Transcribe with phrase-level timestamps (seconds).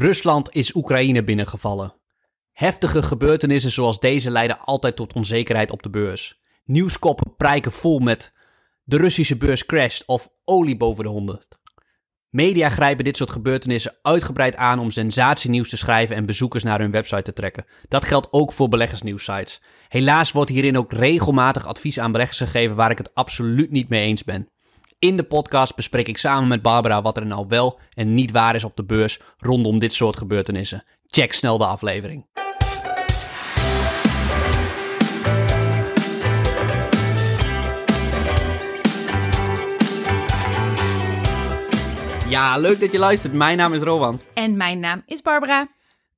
[0.00, 1.94] Rusland is Oekraïne binnengevallen.
[2.52, 6.40] Heftige gebeurtenissen zoals deze leiden altijd tot onzekerheid op de beurs.
[6.64, 8.32] Nieuwskoppen prijken vol met
[8.84, 11.46] de Russische beurs crasht of olie boven de 100.
[12.28, 16.90] Media grijpen dit soort gebeurtenissen uitgebreid aan om sensatienieuws te schrijven en bezoekers naar hun
[16.90, 17.64] website te trekken.
[17.88, 19.60] Dat geldt ook voor beleggersnieuwsites.
[19.88, 24.04] Helaas wordt hierin ook regelmatig advies aan beleggers gegeven waar ik het absoluut niet mee
[24.04, 24.48] eens ben.
[25.00, 28.54] In de podcast bespreek ik samen met Barbara wat er nou wel en niet waar
[28.54, 30.84] is op de beurs rondom dit soort gebeurtenissen.
[31.06, 32.26] Check snel de aflevering.
[42.28, 43.32] Ja, leuk dat je luistert.
[43.32, 44.20] Mijn naam is Rowan.
[44.34, 45.68] En mijn naam is Barbara.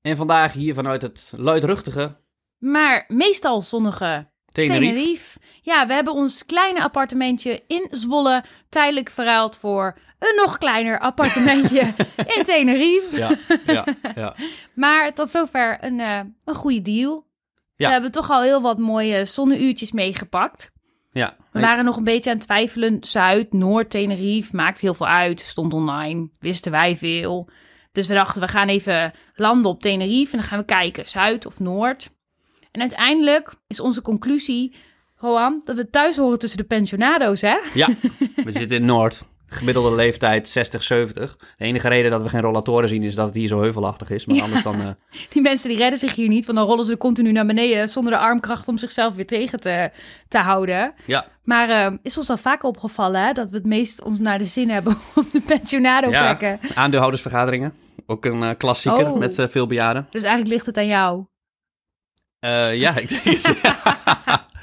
[0.01, 2.17] En vandaag hier vanuit het luidruchtige
[2.59, 4.93] Maar meestal zonnige Tenerife.
[4.93, 5.39] Tenerife.
[5.63, 11.81] Ja, we hebben ons kleine appartementje in Zwolle tijdelijk verruild voor een nog kleiner appartementje
[12.37, 13.17] in Tenerife.
[13.17, 13.31] Ja,
[13.67, 13.85] ja,
[14.15, 14.35] ja.
[14.75, 17.27] Maar tot zover een, eh, een goede deal.
[17.77, 17.87] Ja.
[17.87, 20.71] We hebben toch al heel wat mooie zonneuurtjes meegepakt.
[21.13, 21.37] ja.
[21.53, 22.97] We waren nog een beetje aan het twijfelen.
[23.01, 25.41] Zuid, Noord, Tenerife, maakt heel veel uit.
[25.41, 27.49] Stond online, wisten wij veel.
[27.93, 31.47] Dus we dachten, we gaan even landen op Tenerife en dan gaan we kijken, Zuid
[31.47, 32.11] of Noord.
[32.73, 34.75] En uiteindelijk is onze conclusie,
[35.17, 37.57] Roan, dat we thuis horen tussen de pensionado's, hè?
[37.75, 37.89] Ja,
[38.45, 39.23] we zitten in Noord.
[39.47, 41.37] Gemiddelde leeftijd 60, 70.
[41.57, 44.27] De enige reden dat we geen rollatoren zien is dat het hier zo heuvelachtig is.
[44.27, 44.81] Maar anders dan...
[44.81, 44.89] eh,
[45.33, 48.13] Die mensen die redden zich hier niet, want dan rollen ze continu naar beneden zonder
[48.13, 49.91] de armkracht om zichzelf weer tegen te,
[50.29, 50.95] te houden.
[51.07, 54.39] ja, Maar eh, is ons al vaak opgevallen hè, dat we het meest ons naar
[54.39, 56.21] de zin hebben op de pensionado ja.
[56.35, 56.59] plekken.
[56.75, 57.73] aandeelhoudersvergaderingen.
[58.07, 59.19] Ook een eh, klassieker Oh.
[59.19, 60.07] met veel bejaarden.
[60.11, 61.25] Dus eigenlijk ligt het aan jou.
[62.43, 63.57] Eh, ja, ik denk het.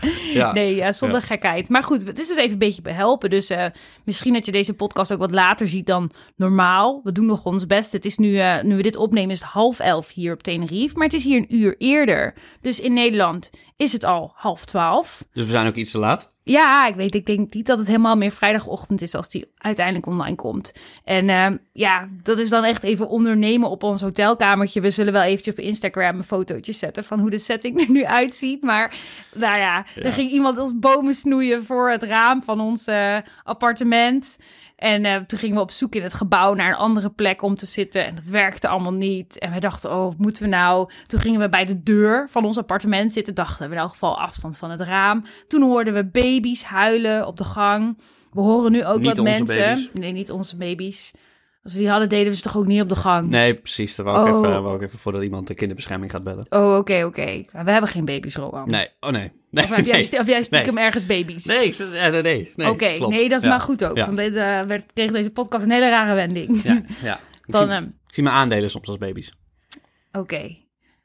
[0.33, 0.52] ja.
[0.52, 1.69] Nee, ja, zonder gekheid.
[1.69, 3.30] Maar goed, het is dus even een beetje behelpen.
[3.30, 3.66] Dus eh,
[4.03, 7.02] misschien dat je deze podcast ook wat later ziet dan normaal.
[7.03, 7.91] We doen nog ons best.
[7.91, 10.97] Het is nu, eh, nu we dit opnemen, is het half elf hier op Tenerife.
[10.97, 12.33] Maar het is hier een uur eerder.
[12.61, 15.25] Dus in Nederland is het al half twaalf.
[15.33, 16.31] Dus we zijn ook iets te laat.
[16.49, 20.05] Ja, ik weet, ik denk niet dat het helemaal meer vrijdagochtend is als die uiteindelijk
[20.05, 20.73] online komt.
[21.04, 24.82] En ehm, ja, dat is dan echt even ondernemen op ons hotelkamertje.
[24.82, 28.05] We zullen wel eventjes op Instagram een fotootje zetten van hoe de setting er nu
[28.05, 28.64] uitziet.
[28.64, 28.93] Maar
[29.33, 30.02] nou ja, Ja.
[30.02, 34.37] er ging iemand ons bomen snoeien voor het raam van ons eh, appartement.
[34.80, 37.56] En eh, toen gingen we op zoek in het gebouw naar een andere plek om
[37.56, 38.06] te zitten.
[38.06, 39.40] En dat werkte allemaal niet.
[39.40, 40.90] En wij dachten, oh, wat moeten we nou?
[41.08, 43.36] Toen gingen we bij de deur van ons appartement zitten.
[43.36, 45.26] Dachten we in elk geval afstand van het raam.
[45.48, 47.98] Toen hoorden we baby's huilen op de gang.
[48.32, 49.45] We horen nu ook Niet wat mensen.
[49.45, 49.90] baby's.
[49.94, 51.11] Nee, niet onze baby's.
[51.64, 53.30] Als we die hadden, deden we ze toch ook niet op de gang?
[53.30, 53.95] Nee, precies.
[53.95, 54.39] Dat wou ik, Oh.
[54.47, 56.45] even, wou ik even voordat iemand de kinderbescherming gaat bellen.
[56.49, 57.45] Oh, oké, oké.
[57.52, 58.70] We hebben geen baby's, Rowan.
[58.70, 59.31] Nee, oh nee.
[59.52, 60.19] nee Of heb jij, nee.
[60.19, 61.45] of jij stiekem ergens baby's?
[61.45, 62.53] Nee, zeg- ja, nee, nee.
[62.55, 63.49] nee Oké, nee, dat is Ja.
[63.49, 63.98] maar goed ook.
[63.98, 64.05] Ja.
[64.05, 66.64] Want dit, eh, werd, kreeg deze podcast een hele rare wending.
[66.64, 67.19] Ja, ja.
[67.45, 69.33] Ik, Van, zie, ehm, ik zie mijn aandelen soms als baby's.
[70.11, 70.58] Oké,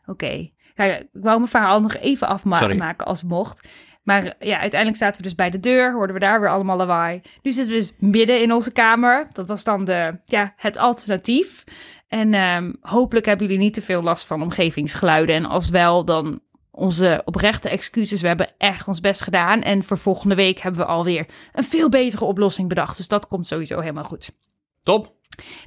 [0.07, 0.51] oké.
[0.75, 3.69] Kijk, ik wou mijn verhaal nog even afmaken als mocht.
[4.05, 6.77] Maar eh, ja, uiteindelijk zaten we dus bij de deur, hoorden we daar weer allemaal
[6.77, 7.21] lawaai.
[7.43, 9.29] Nu zitten we dus midden in onze kamer.
[9.33, 11.65] Dat was dan de, ja, het alternatief.
[12.09, 15.35] En ehm, hopelijk hebben jullie niet te veel last van omgevingsgeluiden.
[15.35, 18.21] En als wel, dan onze oprechte excuses.
[18.21, 19.63] We hebben echt ons best gedaan.
[19.63, 22.97] En voor volgende week hebben we alweer een veel betere oplossing bedacht.
[22.97, 24.31] Dus dat komt sowieso helemaal goed.
[24.83, 25.13] Top.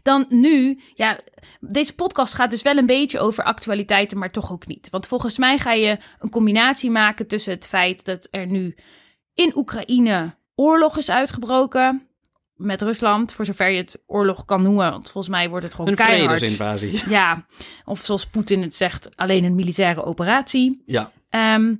[0.03, 1.19] Dan nu, ja,
[1.59, 4.89] deze podcast gaat dus wel een beetje over actualiteiten, maar toch ook niet.
[4.89, 8.75] Want volgens mij ga je een combinatie maken tussen het feit dat er nu
[9.33, 12.07] in Oekraïne oorlog is uitgebroken
[12.55, 14.91] met Rusland, voor zover je het oorlog kan noemen.
[14.91, 16.37] Want volgens mij wordt het gewoon Een keihard.
[16.37, 17.01] vredesinvasie.
[17.09, 17.45] Ja,
[17.85, 20.83] of zoals Poetin het zegt, alleen een militaire operatie.
[20.85, 21.75] Ja, Ehm,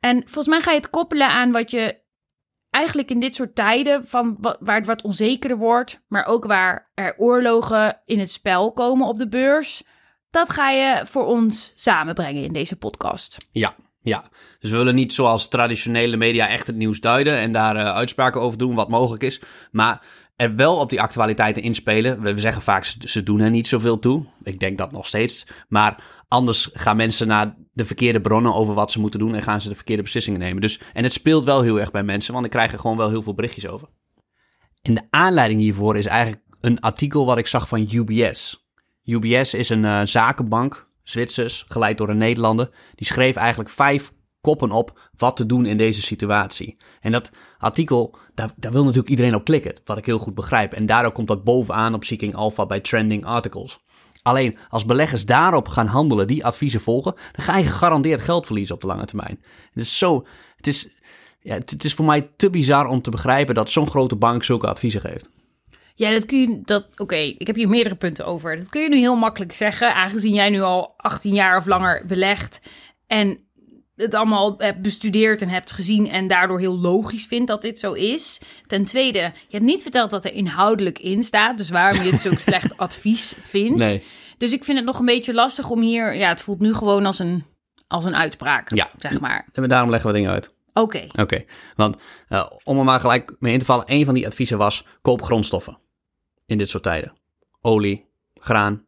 [0.00, 2.00] en volgens mij ga je het koppelen aan wat je
[2.72, 6.90] eigenlijk in dit soort tijden, van wa- waar het wat onzekerder wordt, maar ook waar
[6.94, 9.82] er oorlogen in het spel komen op de beurs.
[10.30, 13.36] Dat ga je voor ons samenbrengen in deze podcast.
[13.50, 14.24] ja, ja.
[14.58, 18.40] Dus we willen niet zoals traditionele media echt het nieuws duiden en daar eh, uitspraken
[18.40, 19.40] over doen wat mogelijk is.
[19.70, 20.04] Maar
[20.36, 22.20] er wel op die actualiteiten inspelen.
[22.22, 24.26] We zeggen vaak, ze doen er niet zoveel toe.
[24.42, 25.46] Ik denk dat nog steeds.
[25.68, 26.02] Maar
[26.32, 29.68] anders gaan mensen naar de verkeerde bronnen over wat ze moeten doen en gaan ze
[29.68, 30.60] de verkeerde beslissingen nemen.
[30.60, 33.08] Dus, en het speelt wel heel erg bij mensen, want ik krijg er gewoon wel
[33.08, 33.88] heel veel berichtjes over.
[34.82, 38.70] En de aanleiding hiervoor is eigenlijk een artikel wat ik zag van UBS.
[39.04, 42.70] UBS is een eh, zakenbank, Zwitsers, geleid door een Nederlander.
[42.94, 46.76] Die schreef eigenlijk vijf koppen op wat te doen in deze situatie.
[47.00, 50.72] En dat artikel, daar, daar wil natuurlijk iedereen op klikken, wat ik heel goed begrijp.
[50.72, 53.80] En daardoor komt dat bovenaan op Seeking Alpha bij trending articles.
[54.22, 58.74] Alleen als beleggers daarop gaan handelen, die adviezen volgen, dan ga je gegarandeerd geld verliezen
[58.74, 59.42] op de lange termijn.
[59.72, 60.26] Het is zo,
[60.56, 60.88] het is,
[61.40, 64.66] ja, het, is voor mij te bizar om te begrijpen dat zo'n grote bank zulke
[64.66, 65.28] adviezen geeft.
[65.94, 66.60] Ja, dat kun je.
[66.64, 68.56] Dat, Oké, ik heb hier meerdere punten over.
[68.56, 72.06] Dat kun je nu heel makkelijk zeggen, aangezien jij nu al 18 jaar of langer
[72.06, 72.60] belegt.
[73.06, 73.38] En
[74.02, 77.92] het allemaal hebt bestudeerd en hebt gezien en daardoor heel logisch vindt dat dit zo
[77.92, 78.40] is.
[78.66, 82.20] Ten tweede, je hebt niet verteld dat er inhoudelijk in staat, dus waarom je het
[82.20, 83.78] zo'n slecht advies vindt.
[83.78, 84.02] Nee.
[84.38, 87.06] Dus ik vind het nog een beetje lastig om hier, ja, het voelt nu gewoon
[87.06, 87.44] als een,
[87.88, 88.90] als een uitspraak, Ja.
[88.96, 89.48] zeg maar.
[89.52, 90.54] En daarom leggen we dingen uit.
[90.74, 91.44] Oké, Oké,
[91.76, 91.96] want
[92.28, 95.22] eh, om er maar gelijk mee in te vallen, een van die adviezen was koop
[95.22, 95.78] grondstoffen
[96.46, 97.12] in dit soort tijden.
[97.60, 98.86] Olie, graan,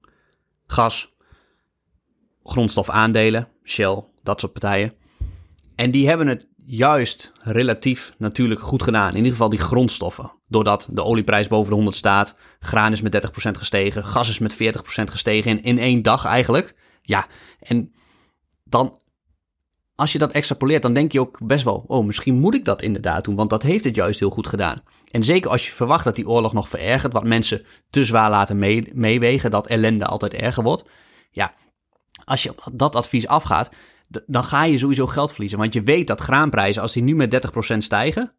[0.66, 1.12] gas,
[2.44, 4.92] grondstofaandelen, Shell, dat soort partijen.
[5.74, 9.10] En die hebben het juist relatief natuurlijk goed gedaan.
[9.10, 10.32] In ieder geval die grondstoffen.
[10.48, 14.54] Doordat de olieprijs boven de 100 staat, graan is met 30% gestegen, gas is met
[14.54, 14.56] 40%
[14.86, 16.74] gestegen in, in één dag eigenlijk.
[17.02, 17.26] Ja,
[17.60, 17.92] en
[18.64, 18.98] dan
[19.94, 22.82] als je dat extrapoleert, dan denk je ook best wel, oh, misschien moet ik dat
[22.82, 24.82] inderdaad doen, want dat heeft het juist heel goed gedaan.
[25.10, 28.58] En zeker als je verwacht dat die oorlog nog verergert, wat mensen te zwaar laten
[28.58, 30.84] mee- meewegen, dat ellende altijd erger wordt.
[31.30, 31.54] Ja,
[32.24, 33.70] als je op dat advies afgaat,
[34.26, 35.58] dan ga je sowieso geld verliezen.
[35.58, 38.32] Want je weet dat graanprijzen, als die nu met 30% stijgen,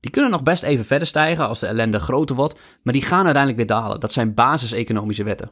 [0.00, 3.24] die kunnen nog best even verder stijgen als de ellende groter wordt, maar die gaan
[3.24, 4.00] uiteindelijk weer dalen.
[4.00, 5.50] Dat zijn basis-economische wetten.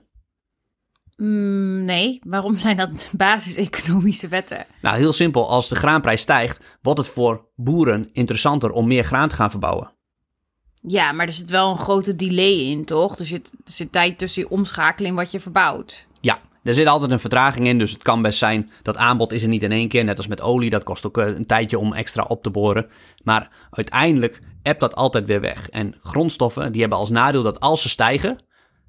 [1.16, 4.66] Mm, nee, waarom zijn dat basis-economische wetten?
[4.82, 5.48] Nou, heel simpel.
[5.48, 9.92] Als de graanprijs stijgt, wordt het voor boeren interessanter om meer graan te gaan verbouwen.
[10.86, 13.18] Ja, maar er zit wel een grote delay in, toch?
[13.18, 16.06] Er zit, er zit tijd tussen je omschakeling wat je verbouwt.
[16.64, 19.48] Er zit altijd een vertraging in, dus het kan best zijn dat aanbod is er
[19.48, 20.04] niet in één keer.
[20.04, 22.86] Net als met olie, dat kost ook eh, een tijdje om extra op te boren.
[23.22, 25.70] Maar uiteindelijk hebt dat altijd weer weg.
[25.70, 28.38] En grondstoffen, die hebben als nadeel dat als ze stijgen,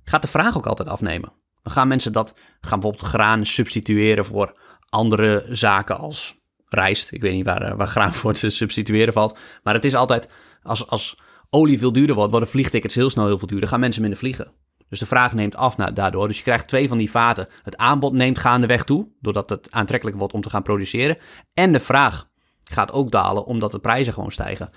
[0.04, 1.34] gaat de vraag ook altijd afnemen.
[1.64, 4.54] Dan gaan mensen dat, gaan bijvoorbeeld graan substitueren voor
[4.90, 6.36] andere zaken als
[6.70, 7.12] rijst.
[7.12, 9.38] Ik weet niet waar, eh, waar graan voor te substitueren valt.
[9.64, 10.30] Maar het is altijd,
[10.64, 11.20] als, als
[11.50, 13.70] olie veel duurder wordt, worden vliegtickets heel snel heel veel duurder.
[13.70, 14.52] Gaan mensen minder vliegen.
[14.90, 16.28] Dus de vraag neemt af daardoor.
[16.28, 17.48] Dus je krijgt twee van die vaten.
[17.64, 21.18] Het aanbod neemt gaandeweg toe, doordat het aantrekkelijker wordt om te gaan produceren.
[21.54, 22.28] En de vraag
[22.64, 24.70] gaat ook dalen, omdat de prijzen gewoon stijgen.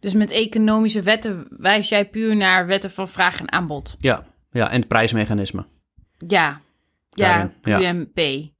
[0.00, 3.96] Dus met economische wetten wijs jij puur naar wetten van vraag en aanbod.
[3.98, 5.66] Ja, ja en het prijsmechanisme.
[6.18, 6.60] Ja,
[7.10, 7.92] ja, Daarin, ja.
[7.92, 8.50] QMP.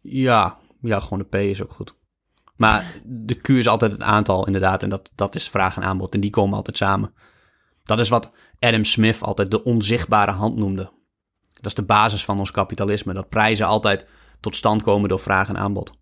[0.00, 1.94] Ja, ja, gewoon de P is ook goed.
[2.56, 4.82] Maar de Q is altijd het aantal, inderdaad.
[4.82, 6.14] En dat, dat is vraag en aanbod.
[6.14, 7.14] En die komen altijd samen.
[7.82, 10.90] Dat is wat Adam Smith altijd de onzichtbare hand noemde.
[11.54, 13.12] Dat is de basis van ons kapitalisme.
[13.12, 14.06] Dat prijzen altijd
[14.40, 15.92] tot stand komen door vraag en aanbod.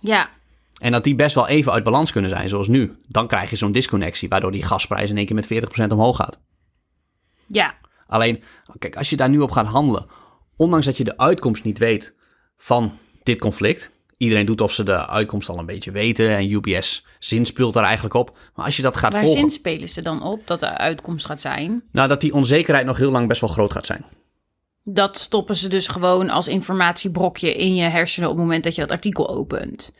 [0.00, 0.30] Ja,
[0.78, 2.96] En dat die best wel even uit balans kunnen zijn, zoals nu.
[3.08, 6.40] Dan krijg je zo'n disconnectie, waardoor die gasprijs in één keer met 40% omhoog gaat.
[7.46, 7.74] ja,
[8.06, 8.42] Alleen,
[8.78, 10.06] kijk, als je daar nu op gaat handelen,
[10.56, 12.14] ondanks dat je de uitkomst niet weet
[12.56, 13.91] van dit conflict.
[14.22, 18.14] Iedereen doet of ze de uitkomst al een beetje weten en UBS zinspeelt daar eigenlijk
[18.14, 18.38] op.
[18.54, 21.40] Maar als je dat gaat waar volgen, zinspelen ze dan op dat de uitkomst gaat
[21.40, 21.82] zijn?
[21.92, 24.04] nou dat die onzekerheid nog heel lang best wel groot gaat zijn.
[24.84, 28.80] Dat stoppen ze dus gewoon als informatiebrokje in je hersenen op het moment dat je
[28.80, 29.92] dat artikel opent.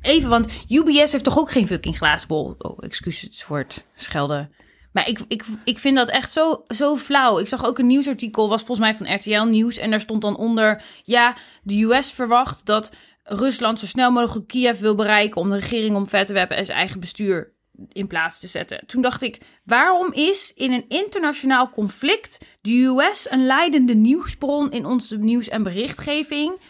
[0.00, 2.54] Even, want UBS heeft toch ook geen fucking glazen bol?
[2.58, 4.52] Oh, excuses voor het schelden.
[4.92, 7.38] Maar ik, ik, ik vind dat echt zo, zo flauw.
[7.38, 9.78] Ik zag ook een nieuwsartikel, was volgens mij van RTL Nieuws.
[9.78, 12.90] En daar stond dan onder, ja, de US verwacht dat
[13.24, 15.40] Rusland zo snel mogelijk Kiev wil bereiken...
[15.40, 17.52] om de regering omver te werpen en zijn eigen bestuur
[17.88, 18.86] in plaats te zetten.
[18.86, 24.86] Toen dacht ik, waarom is in een internationaal conflict de US een leidende nieuwsbron in
[24.86, 26.60] onze nieuws- en berichtgeving?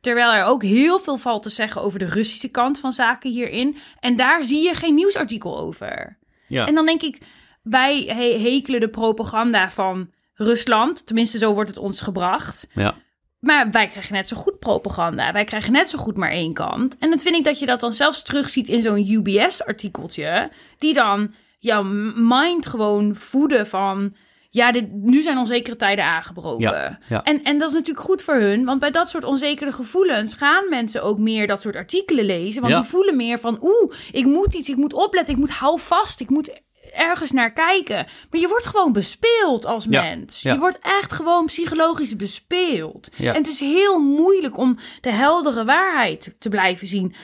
[0.00, 3.76] Terwijl er ook heel veel valt te zeggen over de Russische kant van zaken hierin.
[4.00, 6.18] En daar zie je geen nieuwsartikel over.
[6.48, 7.22] Ja, En dan denk ik,
[7.62, 11.06] wij he- hekelen de propaganda van Rusland.
[11.06, 12.70] Tenminste, zo wordt het ons gebracht.
[12.74, 13.04] ja.
[13.46, 15.32] Maar wij krijgen net zo goed propaganda.
[15.32, 16.98] Wij krijgen net zo goed maar één kant.
[16.98, 20.50] En dan vind ik dat je dat dan zelfs terugziet in zo'n UBS-artikeltje.
[20.78, 21.82] Die dan jouw
[22.16, 24.14] mind gewoon voeden van...
[24.50, 26.60] Ja, dit, nu zijn onzekere tijden aangebroken.
[26.60, 27.22] Ja, ja.
[27.24, 28.64] En, en dat is natuurlijk goed voor hun.
[28.64, 32.60] Want bij dat soort onzekere gevoelens gaan mensen ook meer dat soort artikelen lezen.
[32.62, 32.80] Want Ja.
[32.80, 33.58] die voelen meer van...
[33.62, 36.60] Oeh, ik moet iets, ik moet opletten, ik moet hou vast, ik moet
[36.92, 38.06] ergens naar kijken.
[38.30, 40.42] Maar je wordt gewoon bespeeld als mens.
[40.42, 40.52] ja.
[40.52, 43.08] Je wordt echt gewoon psychologisch bespeeld.
[43.16, 43.32] Ja.
[43.32, 47.14] En het is heel moeilijk om de heldere waarheid te blijven zien.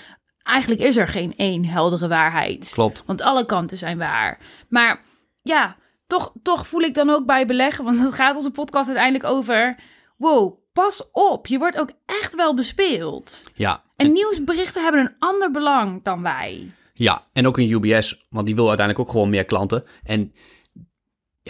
[0.43, 2.71] Eigenlijk is er geen één heldere waarheid.
[2.73, 3.03] Klopt.
[3.07, 4.39] Want alle kanten zijn waar.
[4.69, 5.01] Maar
[5.43, 5.77] ja,
[6.07, 9.77] toch, toch voel ik dan ook bij beleggen, want het gaat onze podcast uiteindelijk over.
[10.17, 13.45] Wow, pas op, je wordt ook echt wel bespeeld.
[13.55, 13.83] Ja.
[13.97, 16.73] En nieuwsberichten hebben een ander belang dan wij.
[16.93, 19.85] Ja, en ook een UBS, want die wil uiteindelijk ook gewoon meer klanten.
[20.03, 20.33] En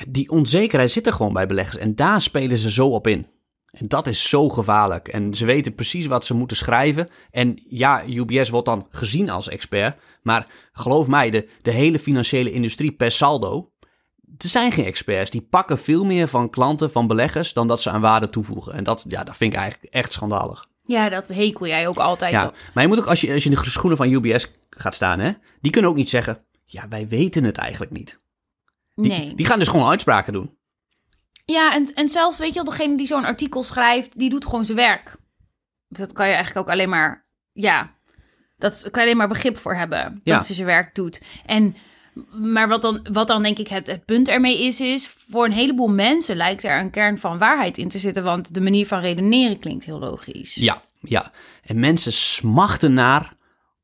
[0.08, 3.26] die onzekerheid zit er gewoon bij beleggers en daar spelen ze zo op in.
[3.72, 5.08] En dat is zo gevaarlijk.
[5.08, 7.08] En ze weten precies wat ze moeten schrijven.
[7.30, 10.00] En ja, UBS wordt dan gezien als expert.
[10.22, 13.72] Maar geloof mij, de, de hele financiële industrie per saldo,
[14.38, 15.30] er zijn geen experts.
[15.30, 18.72] Die pakken veel meer van klanten, van beleggers, dan dat ze aan waarde toevoegen.
[18.72, 20.66] En dat, ja, dat vind ik eigenlijk echt schandalig.
[20.92, 22.56] Ja, dat hekel jij ook altijd Ja, op.
[22.75, 25.18] maar je moet ook, als je, als je in de schoenen van UBS gaat staan,
[25.20, 25.30] hè,
[25.61, 28.20] die kunnen ook niet zeggen, ja, wij weten het eigenlijk niet.
[28.94, 29.34] Die, Nee.
[29.34, 30.56] die gaan dus gewoon uitspraken doen.
[31.44, 34.64] Ja, en, en zelfs, weet je wel, degene die zo'n artikel schrijft, die doet gewoon
[34.64, 35.16] zijn werk.
[35.88, 37.94] Dus dat kan je eigenlijk ook alleen maar, ja,
[38.56, 40.20] dat kan je alleen maar begrip voor hebben.
[40.25, 40.37] Ja.
[40.37, 41.22] Dat ze zijn werk doet.
[41.46, 41.76] En,
[42.33, 45.52] maar wat dan, wat dan denk ik het, het punt ermee is, is voor een
[45.52, 48.25] heleboel mensen lijkt er een kern van waarheid in te zitten.
[48.25, 50.54] Want de manier van redeneren klinkt heel logisch.
[50.54, 51.31] Ja, ja.
[51.62, 53.33] En mensen smachten naar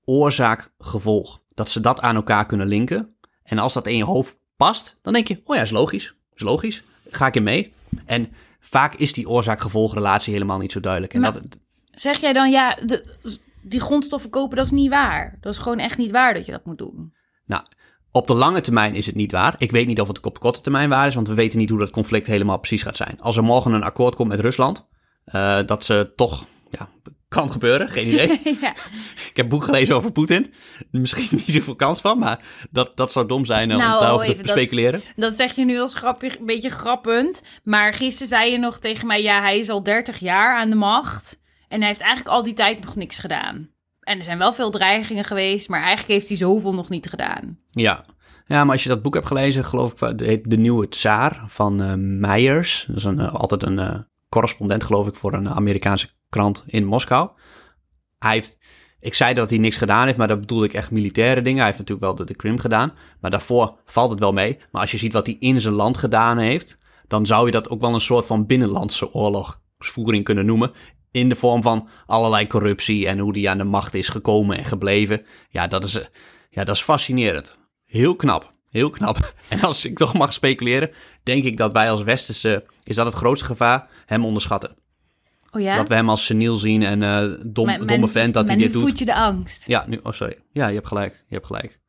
[0.05, 1.41] oorzaak-gevolg.
[1.55, 3.17] Dat ze dat aan elkaar kunnen linken.
[3.43, 6.15] En als dat in je hoofd past, dan denk je, oh ja, is logisch.
[6.35, 6.83] Is logisch.
[7.09, 7.73] Ga ik in mee.
[8.07, 11.15] En vaak is die oorzaak-gevolg-relatie helemaal niet zo duidelijk.
[11.15, 11.43] En Maar- dat,
[11.91, 13.05] Zeg jij dan, ja, de,
[13.63, 15.39] die grondstoffen kopen, dat is niet waar.
[15.41, 17.13] Dat is gewoon echt niet waar dat je dat moet doen.
[17.45, 17.63] nou,
[18.19, 19.55] op de lange termijn is het niet waar.
[19.59, 21.71] Ik weet niet of het op de korte termijn waar is, want we weten niet
[21.71, 23.21] hoe dat conflict helemaal precies gaat zijn.
[23.21, 24.89] Als er morgen een akkoord komt met Rusland,
[25.25, 26.89] eh, dat ze toch, ja,
[27.29, 28.41] kan gebeuren, geen idee.
[28.61, 28.75] ja.
[29.29, 30.55] Ik heb boek gelezen over Poetin.
[30.91, 34.25] Misschien niet zoveel kans van, maar dat, dat zou dom zijn eh, Nou, om daarover
[34.29, 35.03] even, te dat- speculeren.
[35.17, 37.43] Dat zeg je nu als grappig, een beetje grappend.
[37.65, 40.77] Maar gisteren zei je nog tegen mij: ja, hij is al 30 jaar aan de
[40.77, 41.41] macht.
[41.69, 43.69] En hij heeft eigenlijk al die tijd nog niks gedaan.
[44.09, 47.59] En er zijn wel veel dreigingen geweest, maar eigenlijk heeft hij zoveel nog niet gedaan.
[47.71, 48.05] Ja.
[48.47, 51.45] ja, maar als je dat boek hebt gelezen, geloof ik, het heet De Nieuwe Tsaar
[51.47, 52.85] van eh Meijers.
[52.89, 53.99] Dat is een, eh, altijd een eh,
[54.29, 57.31] correspondent, geloof ik, voor een Amerikaanse krant in Moskou.
[58.19, 58.59] Hij heeft,
[59.01, 61.59] ik zei dat hij niks gedaan heeft, maar dat bedoelde ik echt militaire dingen.
[61.59, 64.57] Hij heeft natuurlijk wel de, de Krim gedaan, maar daarvoor valt het wel mee.
[64.71, 67.69] Maar als je ziet wat hij in zijn land gedaan heeft, dan zou je dat
[67.69, 70.73] ook wel een soort van binnenlandse oorlogsvoering kunnen noemen.
[71.11, 74.65] In de vorm van allerlei corruptie en hoe die aan de macht is gekomen en
[74.65, 75.27] gebleven.
[75.49, 75.93] Ja, dat is,
[76.51, 77.55] ja, dat is fascinerend.
[77.85, 78.53] Heel knap.
[78.71, 79.35] Heel knap.
[79.49, 80.91] En als ik toch mag speculeren,
[81.23, 84.77] denk ik dat wij als Westerse, is dat het grootste gevaar, hem onderschatten.
[85.51, 85.77] Oh ja?
[85.77, 88.73] Dat we hem als seniel zien en eh dom, domme vent dat hij nu dit
[88.73, 88.83] doet.
[88.83, 89.67] voed je de angst.
[89.67, 90.39] Ja, nu, oh sorry.
[90.53, 91.25] Ja, je hebt gelijk.
[91.29, 91.81] Je hebt gelijk.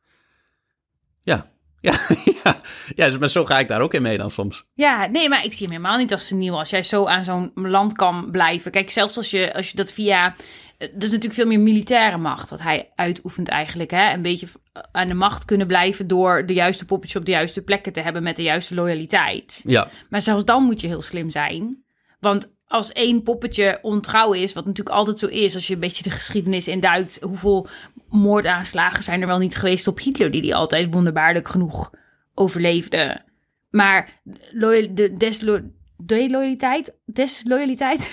[1.22, 1.49] Ja.
[1.80, 1.98] Ja,
[2.44, 2.60] ja.
[2.94, 4.64] ja dus, maar zo ga ik daar ook in mee dan soms.
[4.74, 7.50] Ja, nee, maar ik zie hem helemaal niet als seniel als jij zo aan zo'n
[7.54, 8.70] land kan blijven.
[8.70, 10.34] Kijk, zelfs als je, als je dat via...
[10.78, 13.90] eh, Dat is natuurlijk veel meer militaire macht wat hij uitoefent eigenlijk.
[13.90, 14.12] Hè?
[14.12, 14.46] Een beetje
[14.92, 18.22] aan de macht kunnen blijven door de juiste poppetjes op de juiste plekken te hebben
[18.22, 19.62] met de juiste loyaliteit.
[19.66, 21.84] Ja, Maar zelfs dan moet je heel slim zijn.
[22.20, 26.02] Want als één poppetje ontrouw is, wat natuurlijk altijd zo is, als je een beetje
[26.02, 27.68] de geschiedenis induikt, hoeveel
[28.08, 31.90] moordaanslagen zijn er wel niet geweest op Hitler, die die altijd wonderbaarlijk genoeg
[32.34, 33.20] overleefde.
[33.70, 34.20] Maar
[34.92, 35.60] de deslo,
[36.04, 38.12] deloyaliteit, desloyaliteit,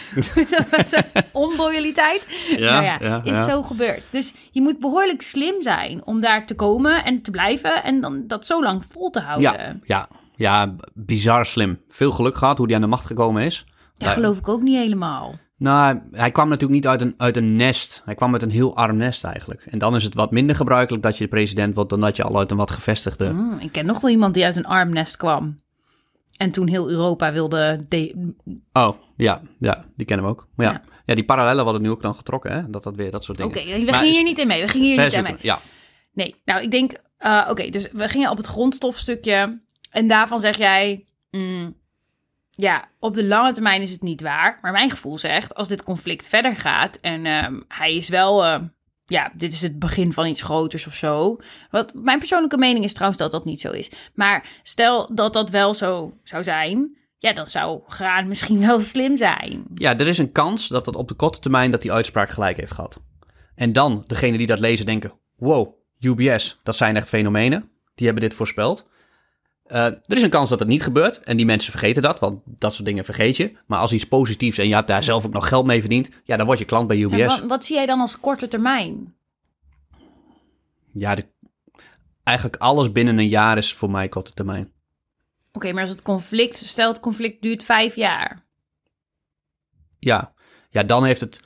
[1.31, 4.07] onloyaliteit, ja, nou ja, ja, is zo gebeurd.
[4.09, 8.27] Dus je moet behoorlijk slim zijn om daar te komen en te blijven en dan
[8.27, 9.51] dat zo lang vol te houden.
[9.51, 11.81] Ja, ja, ja, bizar slim.
[11.89, 13.65] Veel geluk gehad hoe hij aan de macht gekomen is.
[13.97, 15.35] Dat geloof ik ook niet helemaal.
[15.57, 18.01] Nou, hij kwam natuurlijk niet uit een, uit een nest.
[18.05, 19.65] Hij kwam uit een heel arm nest eigenlijk.
[19.69, 22.23] En dan is het wat minder gebruikelijk dat je de president wordt dan dat je
[22.23, 23.27] al uit een wat gevestigde.
[23.29, 25.59] Hmm, ik ken nog wel iemand die uit een armnest kwam.
[26.37, 27.85] En toen heel Europa wilde...
[27.89, 28.33] de-
[28.73, 30.47] Oh, ja, ja, die kennen we ook.
[30.57, 30.81] Ja, Ja.
[31.05, 31.15] ja.
[31.15, 32.69] die parallellen worden nu ook dan getrokken, hè?
[32.69, 33.79] Dat dat weer dat soort Oké, dingen.
[33.79, 34.61] we Maar gingen is- hier niet in mee.
[34.61, 35.35] We gingen hier niet in mee.
[35.41, 35.59] Ja,
[36.13, 37.01] Nee, nou ik denk...
[37.17, 39.61] eh, Oké, dus we gingen op het grondstofstukje.
[39.91, 41.05] En daarvan zeg jij...
[41.31, 41.75] mm,
[42.57, 44.59] ja, op de lange termijn is het niet waar.
[44.61, 46.95] Maar mijn gevoel zegt, als dit conflict verder gaat...
[46.95, 48.45] en ehm, hij is wel...
[48.45, 48.59] eh,
[49.05, 51.37] ja, dit is het begin van iets groters of zo.
[51.71, 53.91] Wat mijn persoonlijke mening is trouwens dat dat niet zo is.
[54.13, 56.95] Maar stel dat dat wel zo zou zijn...
[57.17, 59.65] Ja, dan zou graan misschien wel slim zijn.
[59.75, 62.57] ja, er is een kans dat het op de korte termijn dat die uitspraak gelijk
[62.57, 63.01] heeft gehad.
[63.55, 67.69] En dan, degene die dat lezen denken, wow, UBS, dat zijn echt fenomenen.
[67.95, 68.87] Die hebben dit voorspeld.
[69.67, 71.19] Eh, er is een kans dat het niet gebeurt.
[71.19, 73.57] En die mensen vergeten dat, want dat soort dingen vergeet je.
[73.65, 76.09] Maar als iets positiefs en je hebt daar zelf ook nog geld mee verdiend...
[76.24, 77.25] ja, dan word je klant bij UBS.
[77.25, 79.15] Wat, wat zie jij dan als korte termijn?
[80.93, 81.25] Ja, de-
[82.24, 84.71] eigenlijk alles binnen een jaar is voor mij korte termijn.
[85.51, 88.45] Oké, maar als het conflict, stel het conflict duurt vijf jaar.
[90.00, 90.33] Ja.
[90.69, 91.39] ja, dan heeft het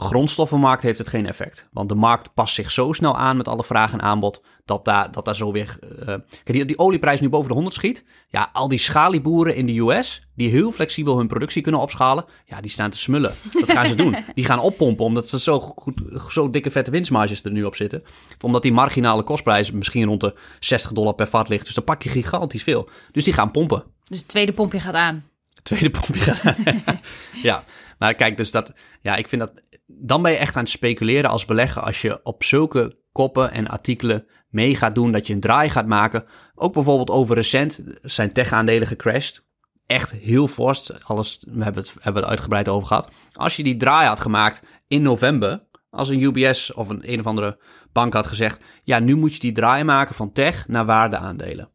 [0.00, 1.68] grondstoffenmarkt heeft het geen effect.
[1.72, 4.42] Want de markt past zich zo snel aan met alle vraag en aanbod...
[4.64, 5.78] dat daar, dat daar zo weer...
[5.98, 8.04] eh, kijk, die, die olieprijs nu boven de 100 schiet...
[8.28, 10.26] ja, al die schalieboeren in de US...
[10.34, 12.24] die heel flexibel hun productie kunnen opschalen...
[12.44, 13.34] ja, die staan te smullen.
[13.60, 14.16] Dat gaan ze doen.
[14.34, 18.02] Die gaan oppompen omdat ze zo, goed, zo dikke vette winstmarges er nu op zitten.
[18.40, 21.64] Omdat die marginale kostprijs misschien rond de 60 dollar per vat ligt.
[21.64, 22.88] Dus dan pak je gigantisch veel.
[23.12, 23.84] Dus die gaan pompen.
[24.04, 25.24] Dus het tweede pompje gaat aan.
[25.62, 26.56] Tweede pompje gaan.
[27.42, 27.64] ja,
[28.00, 29.52] maar kijk, dus dat, ja, ik vind dat,
[29.86, 33.68] dan ben je echt aan het speculeren als belegger als je op zulke koppen en
[33.68, 36.24] artikelen mee gaat doen, dat je een draai gaat maken.
[36.54, 39.44] Ook bijvoorbeeld over recent zijn tech-aandelen gecrashed.
[39.86, 41.02] Echt heel fors.
[41.02, 43.10] Alles, we hebben het, hebben het uitgebreid over gehad.
[43.32, 47.26] Als je die draai had gemaakt in november, als een UBS of een een of
[47.26, 47.58] andere
[47.92, 51.70] bank had gezegd: ja, nu moet je die draai maken van tech naar waardeaandelen.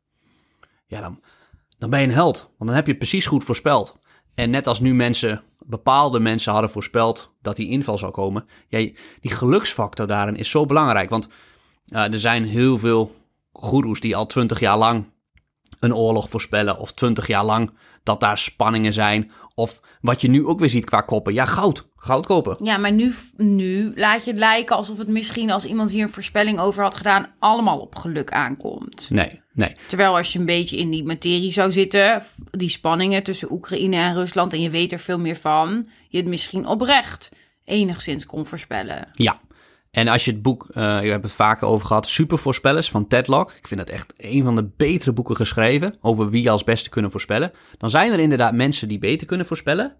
[0.88, 1.24] Ja, dan,
[1.78, 4.00] dan ben je een held, want dan heb je precies goed voorspeld.
[4.36, 8.78] En net als nu mensen, bepaalde mensen hadden voorspeld dat die inval zou komen, ja,
[9.20, 11.10] die geluksfactor daarin is zo belangrijk.
[11.10, 11.28] Want
[11.94, 13.16] uh, er zijn heel veel
[13.52, 15.06] goeroes die al twintig jaar lang
[15.80, 17.72] een oorlog voorspellen, of twintig jaar lang
[18.04, 19.32] dat daar spanningen zijn.
[19.56, 21.34] Of wat je nu ook weer ziet qua koppen.
[21.34, 21.88] Ja, goud.
[21.96, 22.58] Goud kopen.
[22.64, 26.10] Ja, maar nu, nu laat je het lijken alsof het misschien als iemand hier een
[26.10, 29.10] voorspelling over had gedaan, allemaal op geluk aankomt.
[29.10, 29.72] Nee, nee.
[29.88, 34.14] Terwijl als je een beetje in die materie zou zitten, die spanningen tussen Oekraïne en
[34.14, 37.32] Rusland, en je weet er veel meer van, je het misschien oprecht
[37.64, 39.10] enigszins kon voorspellen.
[39.14, 39.40] Ja,
[39.96, 43.28] en als je het boek, uh, je hebt het vaker over gehad, Supervoorspellers van Ted
[43.28, 43.52] Lok.
[43.52, 47.12] Ik vind dat echt een van de betere boeken geschreven over wie als beste kunnen
[47.12, 47.52] voorspellen.
[47.78, 49.96] Dan zijn er inderdaad mensen die beter kunnen voorspellen.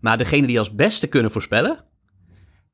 [0.00, 1.84] Maar degene die als beste kunnen voorspellen,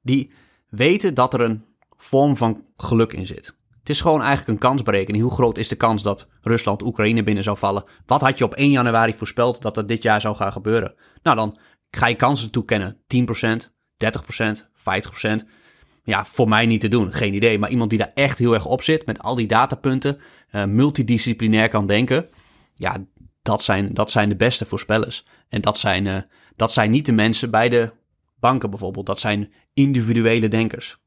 [0.02, 0.32] die
[0.68, 1.64] weten dat er een
[1.96, 3.56] vorm van geluk in zit.
[3.86, 5.24] Het is gewoon eigenlijk een kansberekening.
[5.24, 7.84] Hoe groot is de kans dat Rusland Oekraïne binnen zou vallen?
[8.06, 10.94] Wat had je op 1 januari voorspeld dat er dit jaar zou gaan gebeuren?
[11.22, 11.58] Nou, dan
[11.90, 12.96] ga je kansen toekennen.
[13.06, 14.62] 10%, 30%,
[15.42, 15.44] 50%
[16.02, 17.12] ja, voor mij niet te doen.
[17.12, 17.58] Geen idee.
[17.58, 20.18] Maar iemand die daar echt heel erg op zit met al die datapunten,
[20.52, 22.26] uh, multidisciplinair kan denken.
[22.74, 23.04] Ja,
[23.42, 25.26] dat zijn, dat zijn de beste voorspellers.
[25.48, 26.16] En dat zijn, uh,
[26.56, 27.92] dat zijn niet de mensen bij de
[28.40, 29.06] banken bijvoorbeeld.
[29.06, 30.98] Dat zijn individuele denkers.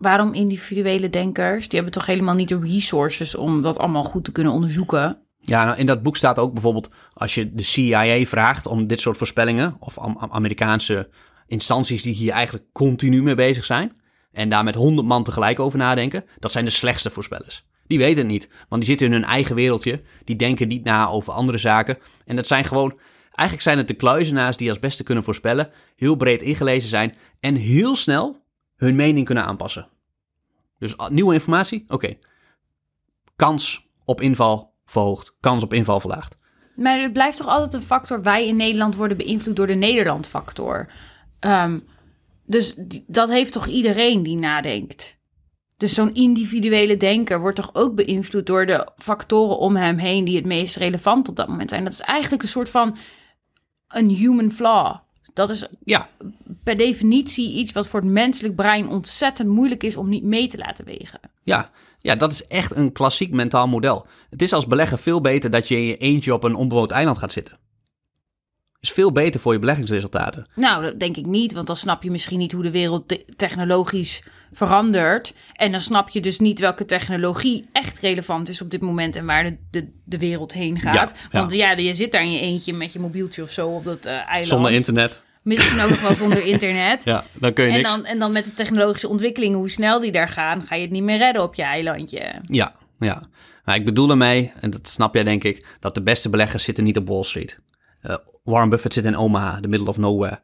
[0.00, 1.68] Waarom individuele denkers?
[1.68, 5.18] Die hebben toch helemaal niet de resources om dat allemaal goed te kunnen onderzoeken?
[5.40, 9.00] Ja, nou, in dat boek staat ook bijvoorbeeld als je de CIA vraagt om dit
[9.00, 9.98] soort voorspellingen, of
[10.30, 11.08] Amerikaanse
[11.46, 13.92] instanties die hier eigenlijk continu mee bezig zijn.
[14.32, 16.24] En daar met honderd man tegelijk over nadenken.
[16.38, 17.64] Dat zijn de slechtste voorspellers.
[17.86, 20.02] Die weten het niet, want die zitten in hun eigen wereldje.
[20.24, 21.98] Die denken niet na over andere zaken.
[22.24, 25.70] En dat zijn gewoon, eigenlijk zijn het de kluizenaars die als beste kunnen voorspellen.
[25.96, 28.40] Heel breed ingelezen zijn en heel snel
[28.80, 29.88] hun mening kunnen aanpassen.
[30.78, 32.16] Dus ah, nieuwe informatie, oké.
[33.36, 36.36] Kans op inval verhoogd, kans op inval verlaagd.
[36.76, 38.22] Maar het blijft toch altijd een factor.
[38.22, 40.92] Wij in Nederland worden beïnvloed door de Nederland-factor.
[41.38, 41.78] Ehm,
[42.46, 42.74] dus
[43.06, 45.18] dat heeft toch iedereen die nadenkt.
[45.76, 50.36] Dus zo'n individuele denker wordt toch ook beïnvloed door de factoren om hem heen die
[50.36, 51.84] het meest relevant op dat moment zijn.
[51.84, 52.96] Dat is eigenlijk een soort van
[53.88, 54.96] een human flaw.
[55.34, 56.08] Dat is ja.
[56.62, 60.58] per definitie iets wat voor het menselijk brein ontzettend moeilijk is om niet mee te
[60.58, 61.20] laten wegen.
[61.42, 64.06] Ja, ja, dat is echt een klassiek mentaal model.
[64.30, 67.18] Het is als belegger veel beter dat je in je eentje op een onbewoond eiland
[67.18, 67.58] gaat zitten
[68.80, 70.46] is veel beter voor je beleggingsresultaten.
[70.54, 74.22] Nou, dat denk ik niet, want dan snap je misschien niet hoe de wereld technologisch
[74.52, 75.34] verandert.
[75.52, 79.26] En dan snap je dus niet welke technologie echt relevant is op dit moment en
[79.26, 81.14] waar de, de, de wereld heen gaat.
[81.32, 84.06] Want ja, je zit daar in je eentje met je mobieltje of zo op dat
[84.06, 84.46] uh, eiland.
[84.46, 85.22] Zonder internet.
[85.42, 87.04] Misschien ook wel zonder internet.
[87.10, 87.90] Ja, dan kun je en niks.
[87.90, 90.90] Dan, en dan met de technologische ontwikkelingen, hoe snel die daar gaan, ga je het
[90.90, 92.34] niet meer redden op je eilandje.
[92.44, 93.22] Ja, ja.
[93.64, 96.84] Maar ik bedoel ermee, en dat snap jij denk ik, dat de beste beleggers zitten
[96.84, 97.58] niet op Wall Street.
[98.02, 100.40] Uh, Warren Buffett zit in Omaha, the middle of nowhere.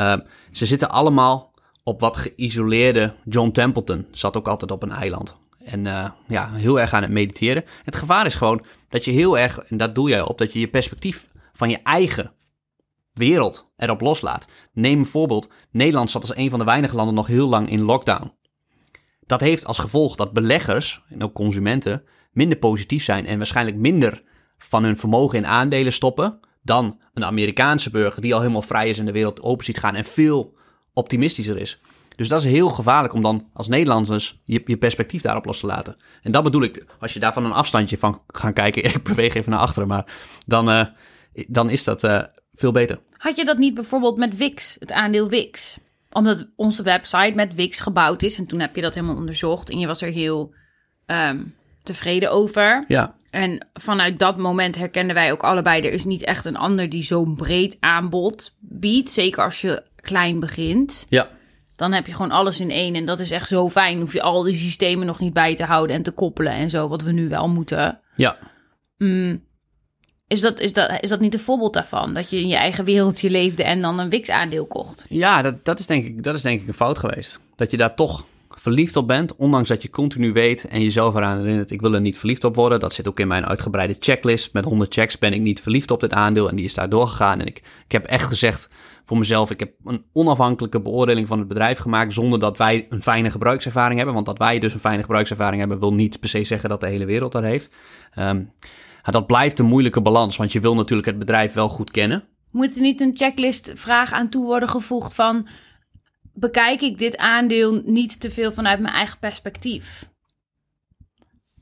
[0.00, 0.16] Uh,
[0.52, 1.53] ze zitten allemaal
[1.84, 3.14] op wat geïsoleerde.
[3.24, 5.36] John Templeton zat ook altijd op een eiland.
[5.64, 7.64] En uh, ja, heel erg aan het mediteren.
[7.82, 10.60] Het gevaar is gewoon dat je heel erg, en dat doe jij op, dat je
[10.60, 12.32] je perspectief van je eigen
[13.12, 14.46] wereld erop loslaat.
[14.72, 15.48] Neem een voorbeeld.
[15.70, 18.32] Nederland zat als een van de weinige landen nog heel lang in lockdown.
[19.26, 24.22] Dat heeft als gevolg dat beleggers en ook consumenten minder positief zijn en waarschijnlijk minder
[24.58, 28.98] van hun vermogen in aandelen stoppen dan een Amerikaanse burger die al helemaal vrij is
[28.98, 30.54] en de wereld open ziet gaan en veel
[30.94, 31.80] optimistischer is.
[32.16, 35.66] Dus dat is heel gevaarlijk om dan als Nederlanders je, je perspectief daarop los te
[35.66, 35.96] laten.
[36.22, 39.34] En dat bedoel ik, als je daar van een afstandje van gaan kijken, ik beweeg
[39.34, 40.06] even naar achteren, maar
[40.46, 40.84] dan, uh,
[41.48, 42.22] dan is dat uh,
[42.54, 43.00] veel beter.
[43.16, 45.78] Had je dat niet bijvoorbeeld met Wix, het aandeel Wix?
[46.10, 49.78] Omdat onze website met Wix gebouwd is en toen heb je dat helemaal onderzocht en
[49.78, 50.54] je was er heel
[51.06, 52.84] um, tevreden over.
[52.88, 53.16] Ja.
[53.34, 57.02] En vanuit dat moment herkenden wij ook allebei, er is niet echt een ander die
[57.02, 59.10] zo'n breed aanbod biedt.
[59.10, 61.06] Zeker als je klein begint.
[61.08, 61.28] Ja.
[61.76, 62.94] Dan heb je gewoon alles in één.
[62.94, 64.00] En dat is echt zo fijn.
[64.00, 66.88] Hoef je al die systemen nog niet bij te houden en te koppelen en zo,
[66.88, 68.00] wat we nu wel moeten.
[68.14, 68.36] Ja.
[68.98, 69.44] Mm.
[70.26, 72.12] Is dat, is, dat, is dat niet een voorbeeld daarvan?
[72.12, 75.04] Dat je in je eigen wereldje leefde en dan een Wix-aandeel kocht?
[75.08, 77.40] Ja, dat, dat, is denk ik, dat is denk ik een fout geweest.
[77.56, 78.24] Dat je daar toch
[78.58, 82.00] verliefd op bent, ondanks dat je continu weet en jezelf eraan herinnert, ik wil er
[82.00, 82.80] niet verliefd op worden.
[82.80, 84.52] Dat zit ook in mijn uitgebreide checklist.
[84.52, 87.40] Met 100 checks ben ik niet verliefd op dit aandeel en die is daar doorgegaan.
[87.40, 88.68] En ik, ik heb echt gezegd
[89.04, 93.02] voor mezelf, ik heb een onafhankelijke beoordeling van het bedrijf gemaakt zonder dat wij een
[93.02, 94.14] fijne gebruikservaring hebben.
[94.14, 96.86] Want dat wij dus een fijne gebruikservaring hebben, wil niet per se zeggen dat de
[96.86, 97.70] hele wereld dat heeft.
[98.18, 98.52] Um,
[99.02, 102.24] dat blijft een moeilijke balans, want je wil natuurlijk het bedrijf wel goed kennen.
[102.50, 105.46] Moet er niet een checklist-vraag aan toe worden gevoegd van...
[106.34, 110.08] bekijk ik dit aandeel niet te veel vanuit mijn eigen perspectief?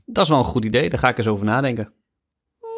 [0.05, 1.93] Dat is wel een goed idee, daar ga ik eens over nadenken.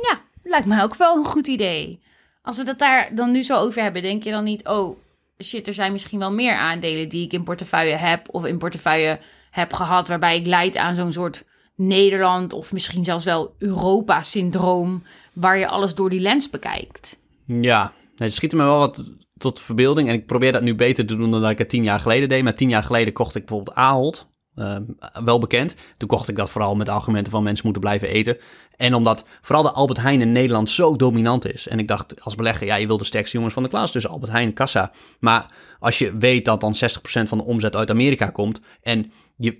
[0.01, 2.03] Ja, lijkt me ook wel een goed idee.
[2.41, 4.67] Als we dat daar dan nu zo over hebben, denk je dan niet...
[4.67, 4.97] oh,
[5.43, 8.27] shit, er zijn misschien wel meer aandelen die ik in portefeuille heb...
[8.31, 9.19] of in portefeuille
[9.51, 11.43] heb gehad waarbij ik leid aan zo'n soort
[11.75, 12.53] Nederland...
[12.53, 15.03] of misschien zelfs wel Europa-syndroom...
[15.33, 17.19] waar je alles door die lens bekijkt.
[17.45, 19.03] Ja, het schiet me wel wat
[19.37, 20.07] tot verbeelding.
[20.07, 22.29] En ik probeer dat nu beter te doen dan dat ik het tien jaar geleden
[22.29, 22.43] deed.
[22.43, 24.33] Maar tien jaar geleden kocht ik bijvoorbeeld Ahold.
[24.55, 24.75] Uh,
[25.23, 25.75] wel bekend.
[25.97, 28.37] Toen kocht ik dat vooral met argumenten van mensen moeten blijven eten.
[28.75, 31.67] En omdat vooral de Albert Heijn in Nederland zo dominant is.
[31.67, 33.91] En ik dacht als belegger, ja, je wil de sterkste jongens van de klas.
[33.91, 34.91] Dus Albert Heijn, kassa.
[35.19, 35.45] Maar
[35.79, 38.59] als je weet dat dan 60% van de omzet uit Amerika komt.
[38.81, 39.57] En je,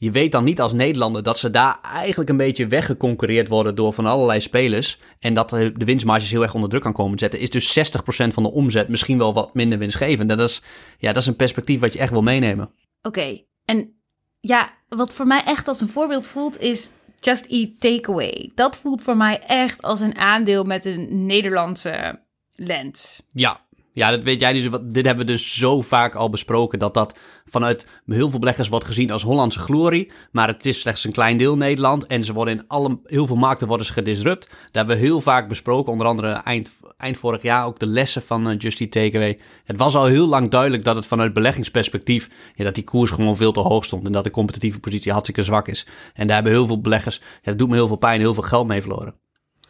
[0.00, 3.92] je weet dan niet als Nederlander dat ze daar eigenlijk een beetje weggeconcureerd worden door
[3.92, 4.98] van allerlei spelers.
[5.18, 7.40] En dat de winstmarges heel erg onder druk kan komen zetten.
[7.40, 10.28] Is dus 60% van de omzet misschien wel wat minder winstgevend.
[10.28, 10.62] Dat is,
[10.98, 12.70] ja, dat is een perspectief wat je echt wil meenemen.
[13.02, 14.00] Oké, en
[14.40, 18.50] ja, wat voor mij echt als een voorbeeld voelt is Just Eat Takeaway.
[18.54, 22.22] Dat voelt voor mij echt als een aandeel met een Nederlandse
[22.54, 23.22] lens.
[23.32, 24.68] Ja, ja, dat weet jij dus.
[24.82, 26.78] Dit hebben we dus zo vaak al besproken.
[26.78, 30.12] Dat dat vanuit heel veel beleggers wordt gezien als Hollandse glorie.
[30.32, 32.06] Maar het is slechts een klein deel Nederland.
[32.06, 34.48] En ze worden in alle, heel veel markten worden ze gedisrupt.
[34.48, 35.92] Daar hebben we heel vaak besproken.
[35.92, 39.38] Onder andere eind, eind vorig jaar ook de lessen van uh, Just Eat Takeaway.
[39.64, 42.30] Het was al heel lang duidelijk dat het vanuit beleggingsperspectief.
[42.54, 44.06] Ja, dat die koers gewoon veel te hoog stond.
[44.06, 45.86] En dat de competitieve positie hartstikke zwak is.
[46.14, 47.18] En daar hebben heel veel beleggers.
[47.18, 48.20] Ja, dat doet me heel veel pijn.
[48.20, 49.14] Heel veel geld mee verloren.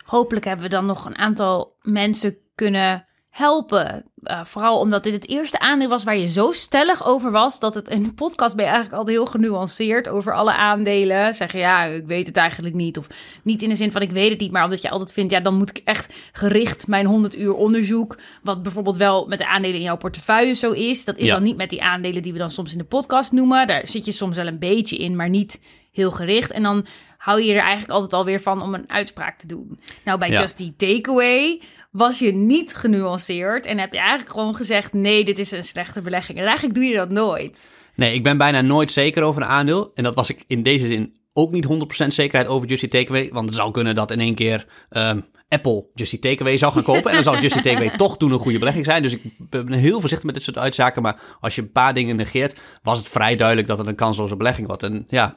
[0.05, 4.05] Hopelijk hebben we dan nog een aantal mensen kunnen helpen.
[4.23, 7.61] Uh, vooral omdat dit het eerste aandeel was waar je zo stellig over was.
[7.61, 11.35] Dat het in de podcast ben je eigenlijk altijd heel genuanceerd over alle aandelen.
[11.35, 12.99] Zeggen ja, ik weet het eigenlijk niet.
[12.99, 13.07] Of
[13.43, 14.53] niet in de zin van ik weet het niet.
[14.53, 18.19] Maar omdat je altijd vindt, ja, dan moet ik echt gericht mijn 100 uur onderzoek.
[18.43, 21.05] Wat bijvoorbeeld wel met de aandelen in jouw portefeuille zo is.
[21.05, 23.67] Dat is dan niet met die aandelen die we dan soms in de podcast noemen.
[23.67, 25.61] Daar zit je soms wel een beetje in, maar niet
[25.93, 26.51] heel gericht.
[26.51, 29.81] En dan hou je er eigenlijk altijd alweer van om een uitspraak te doen.
[30.05, 30.41] Nou, bij ja.
[30.41, 35.39] Just die Takeaway was je niet genuanceerd en heb je eigenlijk gewoon gezegd: nee, dit
[35.39, 36.39] is een slechte belegging.
[36.39, 37.69] En eigenlijk doe je dat nooit.
[37.95, 39.91] Nee, ik ben bijna nooit zeker over een aandeel.
[39.95, 41.67] En dat was ik in deze zin ook niet
[42.05, 43.31] 100% zekerheid over Justy Takeaway.
[43.33, 47.11] Want het zou kunnen dat in één keer um, Apple Justy Takeaway zou gaan kopen.
[47.11, 49.03] en dan zou Justy Takeaway toch toen een goede belegging zijn.
[49.03, 51.03] Dus ik ben heel voorzichtig met dit soort uitzaken.
[51.03, 54.37] Maar als je een paar dingen negeert, was het vrij duidelijk dat het een kansloze
[54.37, 54.83] belegging wordt.
[54.83, 55.37] En ja,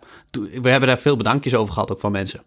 [0.62, 2.44] we hebben daar veel bedankjes over gehad ook van mensen.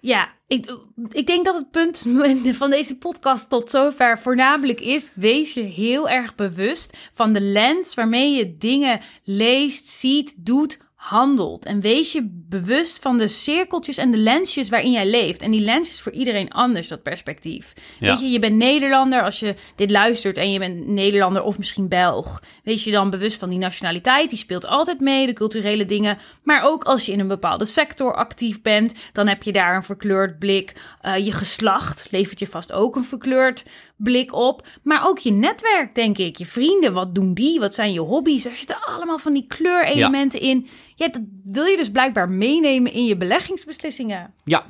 [0.00, 0.76] Ja, ik,
[1.08, 2.06] ik denk dat het punt
[2.60, 7.94] van deze podcast tot zover voornamelijk is: wees je heel erg bewust van de lens
[7.94, 11.64] waarmee je dingen leest, ziet, doet, handelt.
[11.64, 15.42] En wees je bewust van de cirkeltjes en de lensjes waarin jij leeft.
[15.42, 17.72] En die lens is voor iedereen anders, dat perspectief.
[18.00, 21.88] Weet je, je bent Nederlander als je dit luistert en je bent Nederlander of misschien
[21.88, 22.42] Belg.
[22.64, 26.18] Wees je dan bewust van die nationaliteit, die speelt altijd mee, de culturele dingen.
[26.42, 29.82] Maar ook als je in een bepaalde sector actief bent, dan heb je daar een
[29.82, 30.72] verkleurd blik.
[31.02, 33.64] Uh, je geslacht levert je vast ook een verkleurd
[34.02, 34.66] blik op.
[34.82, 36.36] Maar ook je netwerk, denk ik.
[36.36, 37.60] Je vrienden, wat doen die?
[37.60, 38.44] Wat zijn je hobby's?
[38.44, 40.68] Er zitten allemaal van die kleurelementen in.
[40.94, 44.34] Ja, dat wil je dus blijkbaar meenemen in je beleggingsbeslissingen.
[44.44, 44.64] Ja,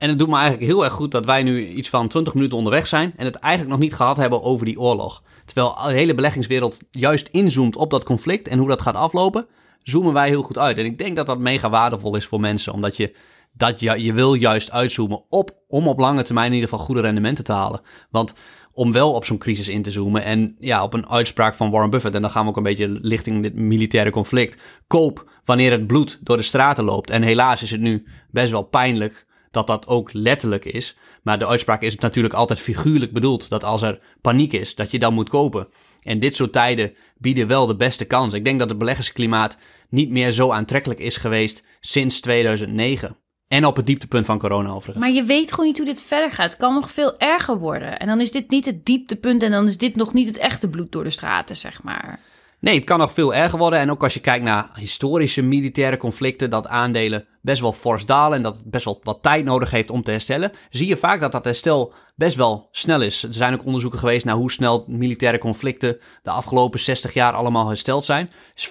[0.00, 2.56] en het doet me eigenlijk heel erg goed dat wij nu iets van 20 minuten
[2.56, 5.22] onderweg zijn en het eigenlijk nog niet gehad hebben over die oorlog.
[5.44, 9.46] Terwijl de hele beleggingswereld juist inzoomt op dat conflict en hoe dat gaat aflopen,
[9.82, 10.78] zoomen wij heel goed uit.
[10.78, 13.14] En ik denk dat dat mega waardevol is voor mensen, omdat je
[13.52, 17.00] dat je, je wil juist uitzoomen op, om op lange termijn in ieder geval goede
[17.00, 17.80] rendementen te halen.
[18.10, 18.34] Want
[18.80, 20.22] om wel op zo'n crisis in te zoomen.
[20.24, 22.88] En ja, op een uitspraak van Warren Buffett, en dan gaan we ook een beetje
[22.88, 24.58] lichting dit militaire conflict.
[24.86, 27.10] Koop wanneer het bloed door de straten loopt.
[27.10, 30.96] En helaas is het nu best wel pijnlijk dat dat ook letterlijk is.
[31.22, 33.48] Maar de uitspraak is natuurlijk altijd figuurlijk bedoeld.
[33.48, 35.68] Dat als er paniek is, dat je dan moet kopen.
[36.02, 38.34] En dit soort tijden bieden wel de beste kans.
[38.34, 39.56] Ik denk dat het beleggersklimaat
[39.88, 43.16] niet meer zo aantrekkelijk is geweest sinds 2009.
[43.50, 45.04] En op het dieptepunt van corona overigens.
[45.04, 46.50] Maar je weet gewoon niet hoe dit verder gaat.
[46.50, 47.98] Het kan nog veel erger worden.
[47.98, 50.68] En dan is dit niet het dieptepunt en dan is dit nog niet het echte
[50.68, 52.20] bloed door de straten, zeg maar.
[52.60, 53.78] Nee, het kan nog veel erger worden.
[53.78, 58.36] En ook als je kijkt naar historische militaire conflicten, dat aandelen best wel fors dalen
[58.36, 61.20] en dat het best wel wat tijd nodig heeft om te herstellen, zie je vaak
[61.20, 63.22] dat dat herstel best wel snel is.
[63.22, 67.68] Er zijn ook onderzoeken geweest naar hoe snel militaire conflicten de afgelopen 60 jaar allemaal
[67.68, 68.30] hersteld zijn.
[68.54, 68.70] Dus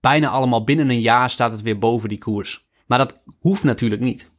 [0.00, 2.63] bijna allemaal binnen een jaar staat het weer boven die koers.
[2.86, 4.30] Maar dat hoeft natuurlijk niet.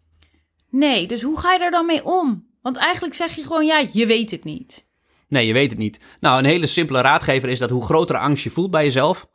[0.69, 2.47] Nee, dus hoe ga je daar dan mee om?
[2.61, 4.87] Want eigenlijk zeg je gewoon, ja, je weet het niet.
[5.27, 5.99] Nee, je weet het niet.
[6.19, 9.29] Nou, een hele simpele raadgever is dat hoe grotere angst je voelt bij jezelf,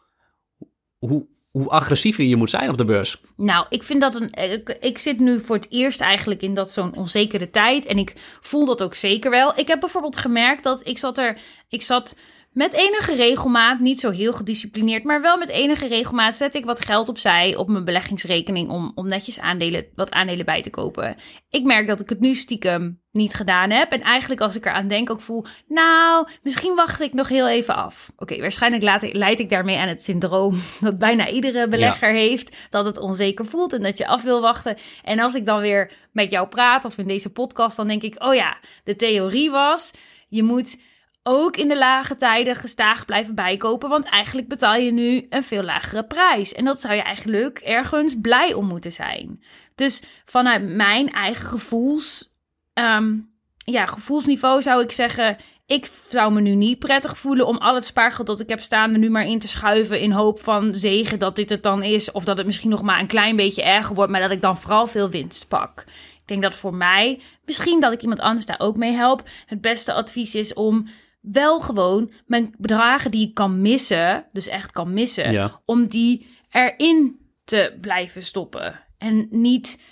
[0.99, 3.21] hoe, hoe agressiever je moet zijn op de beurs.
[3.37, 4.33] Nou, ik vind dat een.
[4.33, 7.85] Ik, ik zit nu voor het eerst eigenlijk in dat zo'n onzekere tijd.
[7.85, 9.59] En ik voel dat ook zeker wel.
[9.59, 11.41] Ik heb bijvoorbeeld gemerkt dat ik zat er.
[11.69, 12.17] Ik zat
[12.51, 16.85] met enige regelmaat, niet zo heel gedisciplineerd, maar wel met enige regelmaat zet ik wat
[16.85, 21.17] geld opzij op mijn beleggingsrekening om, om netjes aandelen, wat aandelen bij te kopen.
[21.51, 23.93] Ik merk dat ik het nu stiekem niet gedaan heb.
[23.93, 27.75] En eigenlijk als ik eraan denk ook voel, nou, misschien wacht ik nog heel even
[27.75, 28.13] af.
[28.17, 32.57] Oké, waarschijnlijk laat leid ik daarmee aan het syndroom dat bijna iedere belegger heeft.
[32.71, 34.77] Dat het onzeker voelt en dat je af wil wachten.
[35.03, 38.23] En als ik dan weer met jou praat of in deze podcast, dan denk ik,
[38.25, 39.93] oh ja, de theorie was,
[40.29, 40.77] je moet
[41.23, 43.89] ook in de lage tijden gestaag blijven bijkopen.
[43.89, 46.55] Want eigenlijk betaal je nu een veel lagere prijs.
[46.55, 49.45] En dat zou je eigenlijk ergens blij om moeten zijn.
[49.75, 52.29] Dus vanuit mijn eigen gevoels,
[52.73, 53.19] ehm,
[53.65, 55.37] ja, gevoelsniveau zou ik zeggen.
[55.67, 58.93] Ik zou me nu niet prettig voelen om al het spaargeld dat ik heb staan
[58.93, 60.01] er nu maar in te schuiven.
[60.01, 62.13] In hoop van zegen dat dit het dan is.
[62.13, 64.11] Of dat het misschien nog maar een klein beetje erger wordt.
[64.11, 65.85] Maar dat ik dan vooral veel winst pak.
[66.21, 69.23] Ik denk dat voor mij, misschien dat ik iemand anders daar ook mee help.
[69.47, 70.89] Het beste advies is om
[71.21, 77.19] wel gewoon mijn bedragen die ik kan missen, dus echt kan missen, om die erin
[77.45, 78.81] te blijven stoppen.
[78.99, 79.83] En niet,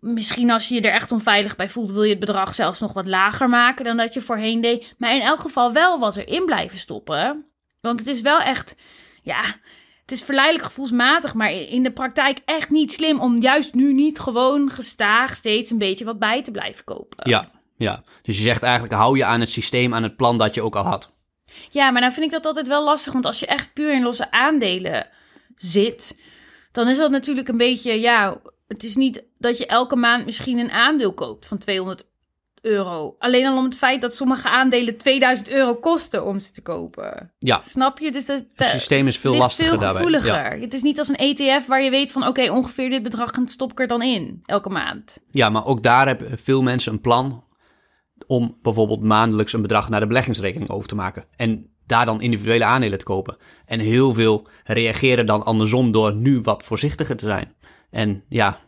[0.00, 2.92] misschien als je je er echt onveilig bij voelt, wil je het bedrag zelfs nog
[2.92, 4.94] wat lager maken dan dat je voorheen deed.
[4.98, 7.44] Maar in elk geval wel wat erin blijven stoppen.
[7.80, 8.76] Want het is wel echt,
[9.22, 9.42] ja,
[10.00, 14.18] het is verleidelijk gevoelsmatig, maar in de praktijk echt niet slim om juist nu niet
[14.18, 17.30] gewoon gestaag steeds een beetje wat bij te blijven kopen.
[17.30, 20.54] Ja, ja, dus je zegt eigenlijk hou je aan het systeem, aan het plan dat
[20.54, 21.14] je ook al had.
[21.68, 24.02] Ja, maar dan vind ik dat altijd wel lastig, want als je echt puur in
[24.02, 25.08] losse aandelen
[25.56, 26.20] zit,
[26.72, 30.58] dan is dat natuurlijk een beetje, ja, het is niet dat je elke maand misschien
[30.58, 32.06] een aandeel koopt van 200
[32.60, 33.16] euro.
[33.18, 37.32] Alleen al om het feit dat sommige aandelen 2000 euro kosten om ze te kopen.
[37.38, 37.60] Ja.
[37.64, 38.12] Snap je?
[38.12, 40.56] Dus dat, het systeem is veel lastiger veel gevoeliger.
[40.56, 40.60] Ja.
[40.60, 43.70] Het is niet als een ETF waar je weet van oké, ongeveer dit bedrag stop
[43.70, 45.20] ik er dan in elke maand.
[45.30, 47.44] Ja, maar ook daar hebben veel mensen een plan
[48.26, 51.24] om bijvoorbeeld maandelijks een bedrag naar de beleggingsrekening over te maken.
[51.36, 53.36] En daar dan individuele aandelen te kopen.
[53.66, 57.54] En heel veel reageren dan andersom door nu wat voorzichtiger te zijn.
[57.90, 58.60] En ja,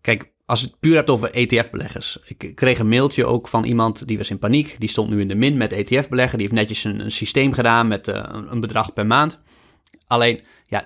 [0.00, 2.18] kijk, als het puur hebt over ETF-beleggers.
[2.24, 4.76] Ik kreeg een mailtje ook van iemand die was in paniek.
[4.78, 6.38] Die stond nu in de min met ETF-beleggen.
[6.38, 9.40] Die heeft netjes een, een systeem gedaan met uh, een bedrag per maand.
[10.06, 10.84] Alleen, ja,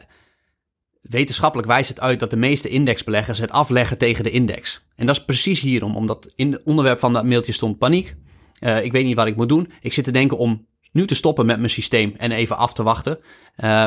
[1.00, 4.82] Wetenschappelijk wijst het uit dat de meeste indexbeleggers het afleggen tegen de index.
[4.96, 8.16] En dat is precies hierom, omdat in het onderwerp van dat mailtje stond paniek.
[8.61, 9.72] Uh, ik weet niet wat ik moet doen.
[9.80, 12.82] Ik zit te denken om nu te stoppen met mijn systeem en even af te
[12.82, 13.18] wachten.
[13.56, 13.84] Uh,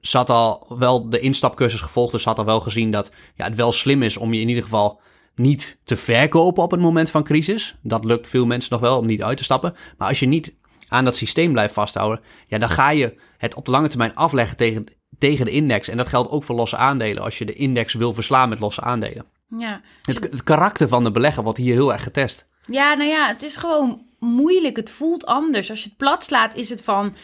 [0.00, 3.72] ze al wel de instapcursus gevolgd, dus had al wel gezien dat ja, het wel
[3.72, 5.00] slim is om je in ieder geval
[5.34, 7.76] niet te verkopen op het moment van crisis.
[7.82, 9.74] Dat lukt veel mensen nog wel om niet uit te stappen.
[9.98, 10.56] Maar als je niet
[10.88, 14.56] aan dat systeem blijft vasthouden, ja, dan ga je het op de lange termijn afleggen
[14.56, 14.86] tegen
[15.18, 15.88] tegen de index.
[15.88, 18.80] En dat geldt ook voor losse aandelen, als je de index wil verslaan met losse
[18.80, 19.26] aandelen.
[19.58, 19.80] Ja.
[20.02, 22.46] Het, het karakter van de belegger wordt hier heel erg getest.
[22.66, 24.76] Ja, nou ja, het is gewoon moeilijk.
[24.76, 25.70] Het voelt anders.
[25.70, 27.14] Als je het plat slaat, is het van...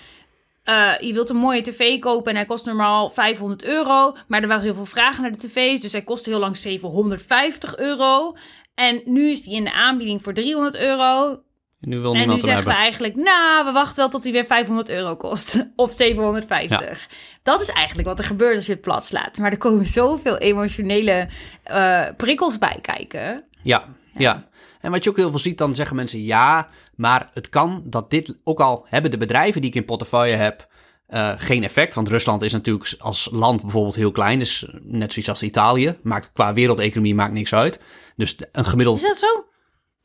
[0.64, 4.16] Uh, je wilt een mooie tv kopen en hij kost normaal 500 euro.
[4.26, 7.76] Maar er was heel veel vragen naar de tv's, dus hij kostte heel lang 750
[7.76, 8.37] euro.
[8.74, 11.42] En nu is die in de aanbieding voor 300 euro.
[11.81, 14.44] En nu, wil en nu zeggen we eigenlijk, nou, we wachten wel tot hij weer
[14.44, 15.66] 500 euro kost.
[15.76, 17.09] Of 750.
[17.42, 19.38] Dat is eigenlijk wat er gebeurt als je het plat slaat.
[19.38, 21.29] Maar er komen zoveel emotionele
[21.70, 23.44] uh, prikkels bij kijken.
[23.62, 24.48] Ja, ja,
[24.81, 28.11] En wat je ook heel veel ziet, dan zeggen mensen ja, maar het kan dat
[28.11, 30.68] dit, ook al hebben de bedrijven die ik in portefeuille heb,
[31.09, 31.94] uh, geen effect.
[31.94, 34.38] Want Rusland is natuurlijk als land bijvoorbeeld heel klein.
[34.38, 35.98] Dus net zoiets als Italië.
[36.03, 37.81] Maakt qua wereldeconomie maakt niks uit.
[38.16, 38.96] Dus een gemiddeld...
[38.96, 39.44] Is dat zo?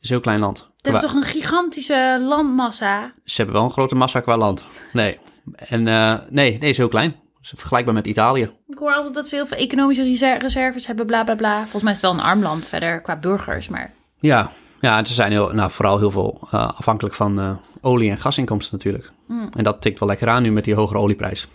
[0.06, 0.58] is heel klein land.
[0.58, 3.14] Ze hebben toch een gigantische landmassa?
[3.24, 4.66] Ze hebben wel een grote massa qua land.
[4.94, 5.20] Nee.
[5.56, 7.16] En uh, nee, nee, is heel klein.
[7.46, 8.52] Is vergelijkbaar met Italië.
[8.68, 11.62] Ik hoor altijd dat ze heel veel economische reserves hebben, bla bla bla.
[11.62, 13.94] Volgens mij is het wel een arm land verder qua burgers, maar...
[14.20, 18.10] Ja, ja en ze zijn heel, nou, vooral heel veel uh, afhankelijk van uh, olie-
[18.10, 19.12] en gasinkomsten natuurlijk.
[19.28, 19.50] Mm.
[19.56, 21.48] En dat tikt wel lekker aan nu met die hogere olieprijs.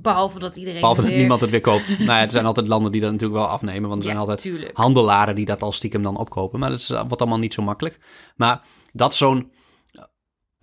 [0.00, 0.80] Behalve dat iedereen.
[0.80, 1.88] Behalve dat niemand het weer koopt.
[1.98, 3.88] nou ja, er zijn altijd landen die dat natuurlijk wel afnemen.
[3.88, 6.58] Want er zijn altijd handelaren die dat al stiekem dan opkopen.
[6.58, 7.98] Maar dat is, wordt allemaal niet zo makkelijk.
[8.36, 8.60] Maar
[8.92, 9.50] dat zo'n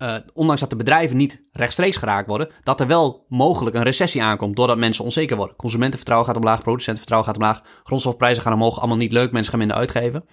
[0.04, 4.22] eh, ondanks dat de bedrijven niet rechtstreeks geraakt worden, dat er wel mogelijk een recessie
[4.22, 5.56] aankomt doordat mensen onzeker worden.
[5.56, 9.76] Consumentenvertrouwen gaat omlaag, producentenvertrouwen gaat omlaag, grondstofprijzen gaan omhoog, allemaal niet leuk, mensen gaan minder
[9.76, 10.24] uitgeven.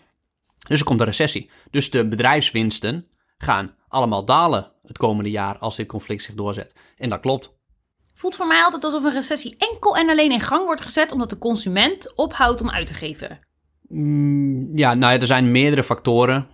[0.68, 1.50] Dus er komt een recessie.
[1.70, 3.08] Dus de bedrijfswinsten
[3.38, 6.76] gaan allemaal dalen het komende jaar als dit conflict zich doorzet.
[6.98, 7.54] En dat klopt.
[8.14, 11.30] Voelt voor mij altijd alsof een recessie enkel en alleen in gang wordt gezet omdat
[11.30, 13.40] de consument ophoudt om uit te geven.
[13.88, 16.48] Mm, ja, nou ja, er zijn meerdere factoren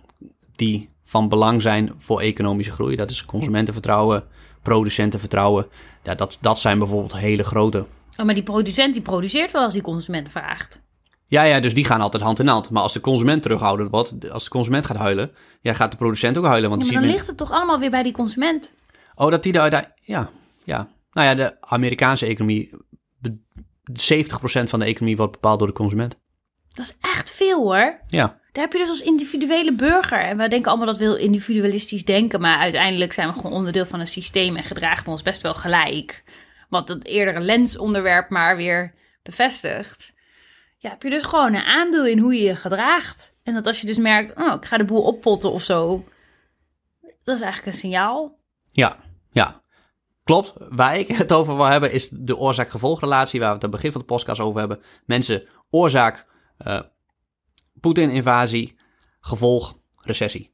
[0.56, 2.96] die van belang zijn voor economische groei.
[2.96, 4.24] Dat is consumentenvertrouwen,
[4.62, 5.66] producentenvertrouwen.
[6.02, 7.86] Ja, dat, dat zijn bijvoorbeeld hele grote.
[8.16, 10.80] Oh, maar die producent die produceert wel als die consument vraagt.
[11.26, 12.70] Ja, ja, dus die gaan altijd hand in hand.
[12.70, 16.38] Maar als de consument terughouden wordt, als de consument gaat huilen, ja, gaat de producent
[16.38, 16.70] ook huilen.
[16.70, 18.72] Want Ja, maar dan ziet ligt het toch allemaal weer bij die consument.
[19.14, 20.00] Oh, dat die de uiteindelijk...
[20.04, 20.30] Ja,
[20.64, 20.88] ja.
[21.12, 22.70] Nou ja, de Amerikaanse economie...
[23.18, 23.38] be-
[23.92, 26.16] 70% van de economie wordt bepaald door de consument.
[26.68, 28.00] Dat is echt veel hoor.
[28.08, 30.20] Ja, Daar heb je dus als individuele burger.
[30.20, 32.40] En wij denken allemaal dat we heel individualistisch denken.
[32.40, 35.54] Maar uiteindelijk zijn we gewoon onderdeel van een systeem en gedragen we ons best wel
[35.54, 36.24] gelijk.
[36.68, 40.14] Wat het eerdere lensonderwerp maar weer bevestigt.
[40.76, 43.34] Ja, heb je dus gewoon een aandeel in hoe je je gedraagt.
[43.42, 46.04] En dat als je dus merkt, oh, ik ga de boel oppotten of zo.
[47.00, 48.38] Dat is eigenlijk een signaal.
[48.70, 48.96] ja,
[49.30, 49.62] ja.
[50.24, 50.52] Klopt.
[50.68, 53.40] Waar ik het over wil hebben is de oorzaak-gevolgrelatie...
[53.40, 54.80] waar we het aan het begin van de podcast over hebben.
[55.04, 56.26] Mensen, oorzaak,
[56.58, 56.80] eh
[57.80, 58.76] Poetin-invasie,
[59.20, 60.50] gevolg, recessie.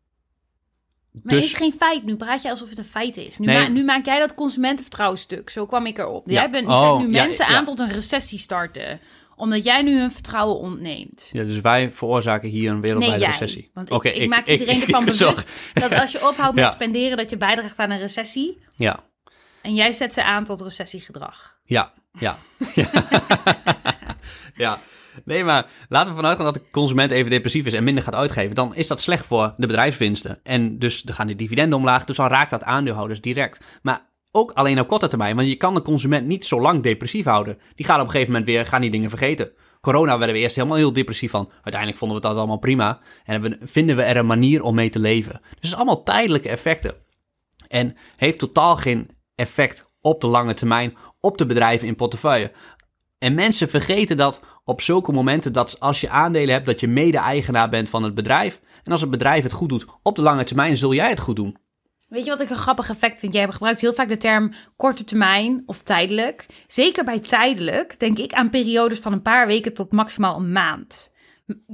[1.13, 2.05] Maar Dus- is geen feit.
[2.05, 3.39] Nu praat je alsof het een feit is.
[3.39, 3.59] Nu, Nee.
[3.63, 5.51] ma- nu maak jij dat consumentenvertrouwen stuk.
[5.51, 6.29] Zo kwam ik erop.
[6.29, 6.33] Ja.
[6.41, 7.57] Jij bent, Oh, zet nu ja, mensen ja.
[7.57, 9.01] aan tot een recessie starten.
[9.37, 11.29] Omdat jij nu hun vertrouwen ontneemt.
[11.33, 13.71] Ja, dus wij veroorzaken hier een wereldwijde recessie.
[13.75, 17.17] Want ik, Oké, ik, maak iedereen ervan bewust dat als je ophoudt met spenderen...
[17.17, 18.59] dat je bijdraagt aan een recessie.
[18.77, 18.99] Ja,
[19.63, 21.59] En jij zet ze aan tot recessiegedrag.
[21.65, 22.39] Ja, ja.
[24.55, 24.79] ja.
[25.25, 28.15] Nee, maar laten we vanuit gaan dat de consument even depressief is en minder gaat
[28.15, 28.55] uitgeven.
[28.55, 30.39] Dan is dat slecht voor de bedrijfswinsten.
[30.43, 32.05] En dus dan gaan de dividenden omlaag.
[32.05, 33.65] Dus dan raakt dat aandeelhouders direct.
[33.83, 35.37] Maar ook alleen op korte termijn.
[35.37, 37.59] Want je kan de consument niet zo lang depressief houden.
[37.75, 39.53] Die gaat op een gegeven moment weer, gaan die dingen vergeten.
[39.81, 41.51] Corona werden we eerst helemaal heel depressief van.
[41.53, 43.01] Uiteindelijk vonden we dat allemaal prima.
[43.25, 45.33] En vinden we er een manier om mee te leven.
[45.33, 46.95] Dus het is allemaal tijdelijke effecten.
[47.69, 52.53] En heeft totaal geen effect op de lange termijn op de bedrijven in portefeuille.
[53.19, 57.69] En mensen vergeten dat op zulke momenten dat als je aandelen hebt, dat je mede-eigenaar
[57.69, 58.61] bent van het bedrijf.
[58.85, 61.37] En als het bedrijf het goed doet op de lange termijn, zul jij het goed
[61.37, 61.57] doen.
[62.09, 63.35] Weet je wat ik een grappig effect vind?
[63.35, 66.47] Jij gebruikt heel vaak de term korte termijn of tijdelijk.
[66.67, 71.13] Zeker bij tijdelijk denk ik aan periodes van een paar weken tot maximaal een maand.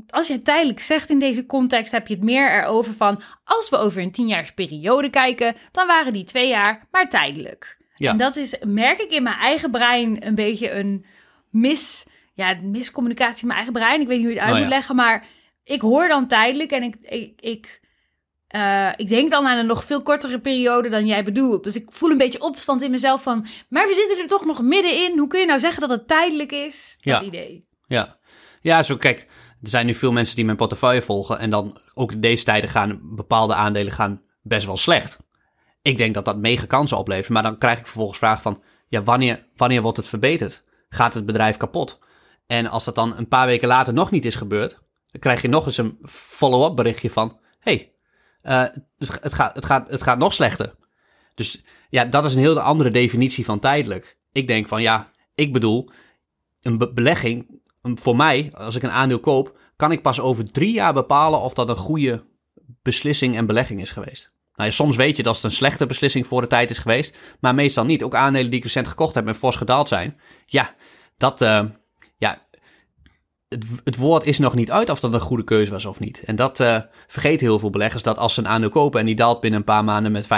[0.07, 3.22] Als je tijdelijk zegt in deze context, heb je het meer erover van...
[3.44, 7.79] als we over een tienjaarsperiode kijken, dan waren die twee jaar maar tijdelijk.
[7.94, 8.11] Ja.
[8.11, 11.05] En dat is, merk ik in mijn eigen brein, een beetje een
[11.50, 12.07] mis...
[12.35, 14.01] Ja, miscommunicatie in mijn eigen brein.
[14.01, 14.77] Ik weet niet hoe je het uit Oh, moet ja.
[14.77, 15.27] leggen, maar
[15.64, 16.97] ik hoor dan tijdelijk en ik...
[17.01, 17.81] ik, ik
[18.47, 21.64] eh, ik denk dan aan een nog veel kortere periode dan jij bedoelt.
[21.64, 23.47] Dus ik voel een beetje opstand in mezelf van...
[23.69, 25.19] maar we zitten er toch nog middenin.
[25.19, 26.99] Hoe kun je nou zeggen dat het tijdelijk is?
[27.01, 27.27] Dat Ja.
[27.27, 27.69] idee.
[27.87, 28.19] Ja,
[28.61, 29.21] ja zo kijk,
[29.62, 31.38] er zijn nu veel mensen die mijn portefeuille volgen.
[31.38, 35.19] En dan ook in deze tijden gaan bepaalde aandelen gaan best wel slecht.
[35.83, 37.29] Ik denk dat dat mega kansen oplevert.
[37.29, 40.64] Maar dan krijg ik vervolgens vragen van, ja, wanneer, wanneer wordt het verbeterd?
[40.88, 41.99] Gaat het bedrijf kapot?
[42.51, 44.71] En als dat dan een paar weken later nog niet is gebeurd,
[45.07, 47.93] dan krijg je nog eens een follow-up berichtje van, hey,
[48.43, 48.65] eh,
[48.99, 50.75] het, gaat, het, gaat, het gaat nog slechter.
[51.35, 54.19] Dus ja, dat is een heel andere definitie van tijdelijk.
[54.33, 55.91] Ik denk van, ja, ik bedoel,
[56.63, 60.73] een be- belegging, voor mij, als ik een aandeel koop, kan ik pas over drie
[60.73, 62.25] jaar bepalen of dat een goede
[62.83, 64.33] beslissing en belegging is geweest.
[64.55, 67.55] Nou soms weet je dat het een slechte beslissing voor de tijd is geweest, maar
[67.55, 68.03] meestal niet.
[68.03, 70.75] Ook aandelen die ik recent gekocht heb en fors gedaald zijn, ja,
[71.17, 71.65] dat, eh,
[73.85, 76.23] het, woord is nog niet uit of dat een goede keuze was of niet.
[76.25, 79.15] En dat eh vergeten heel veel beleggers, dat als ze een aandeel kopen en die
[79.15, 80.29] daalt binnen een paar maanden met 50%,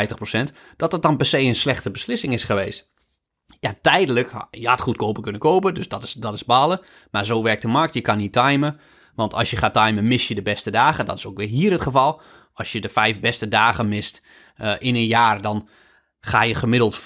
[0.76, 2.90] dat dat dan per se een slechte beslissing is geweest.
[3.60, 6.80] Ja, tijdelijk, je had goedkoper kunnen kopen, dus dat is, dat is balen.
[7.10, 8.80] Maar zo werkt de markt, je kan niet timen.
[9.14, 11.06] Want als je gaat timen, mis je de beste dagen.
[11.06, 12.20] Dat is ook weer hier het geval.
[12.52, 15.68] Als je de vijf beste dagen mist eh, in een jaar, dan
[16.20, 17.00] ga je gemiddeld,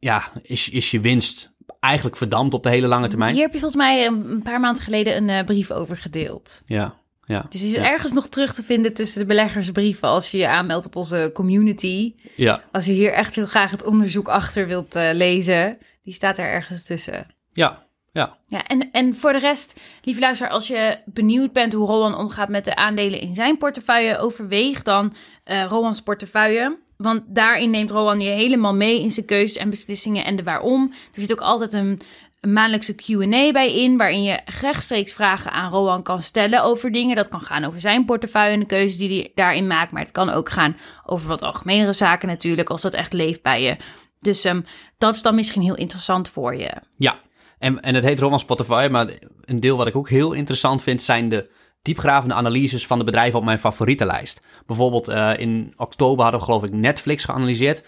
[0.00, 3.32] ja, is, is je winst eigenlijk verdampt op de hele lange termijn.
[3.32, 6.62] Hier heb je volgens mij een een paar maanden geleden een eh, brief over gedeeld.
[6.66, 6.94] Ja,
[7.26, 10.08] ja, Dus die is ja, ergens nog terug te vinden tussen de beleggersbrieven...
[10.08, 12.14] als je je aanmeldt op onze community.
[12.36, 15.78] ja, Als je hier echt heel graag het onderzoek achter wilt eh, lezen...
[16.02, 17.26] die staat er ergens tussen.
[17.52, 18.36] ja, ja.
[18.46, 22.48] Ja, en, en voor de rest, lieve luisteraar, als je benieuwd bent hoe Rowan omgaat
[22.48, 26.78] met de aandelen in zijn portefeuille, overweeg dan eh Rowan's portefeuille.
[26.96, 30.92] Want daarin neemt Rowan je helemaal mee in zijn keuzes en beslissingen en de waarom.
[31.14, 32.00] Er zit ook altijd een,
[32.40, 37.16] maandelijkse Q&A bij in, waarin je rechtstreeks vragen aan Rohan kan stellen over dingen.
[37.16, 40.12] Dat kan gaan over zijn portefeuille en de keuzes die hij daarin maakt, maar het
[40.12, 43.76] kan ook gaan over wat algemenere zaken natuurlijk, als dat echt leeft bij je.
[44.20, 44.64] Dus um,
[44.98, 46.70] dat is dan misschien heel interessant voor je.
[46.96, 47.16] Ja,
[47.58, 49.08] en, en het heet Rowan Spotify, maar
[49.44, 51.50] een deel wat ik ook heel interessant vind zijn de
[51.86, 54.42] diepgravende analyses van de bedrijven op mijn favorietenlijst.
[54.66, 57.82] Bijvoorbeeld uh, in oktober hadden we geloof ik Netflix geanalyseerd.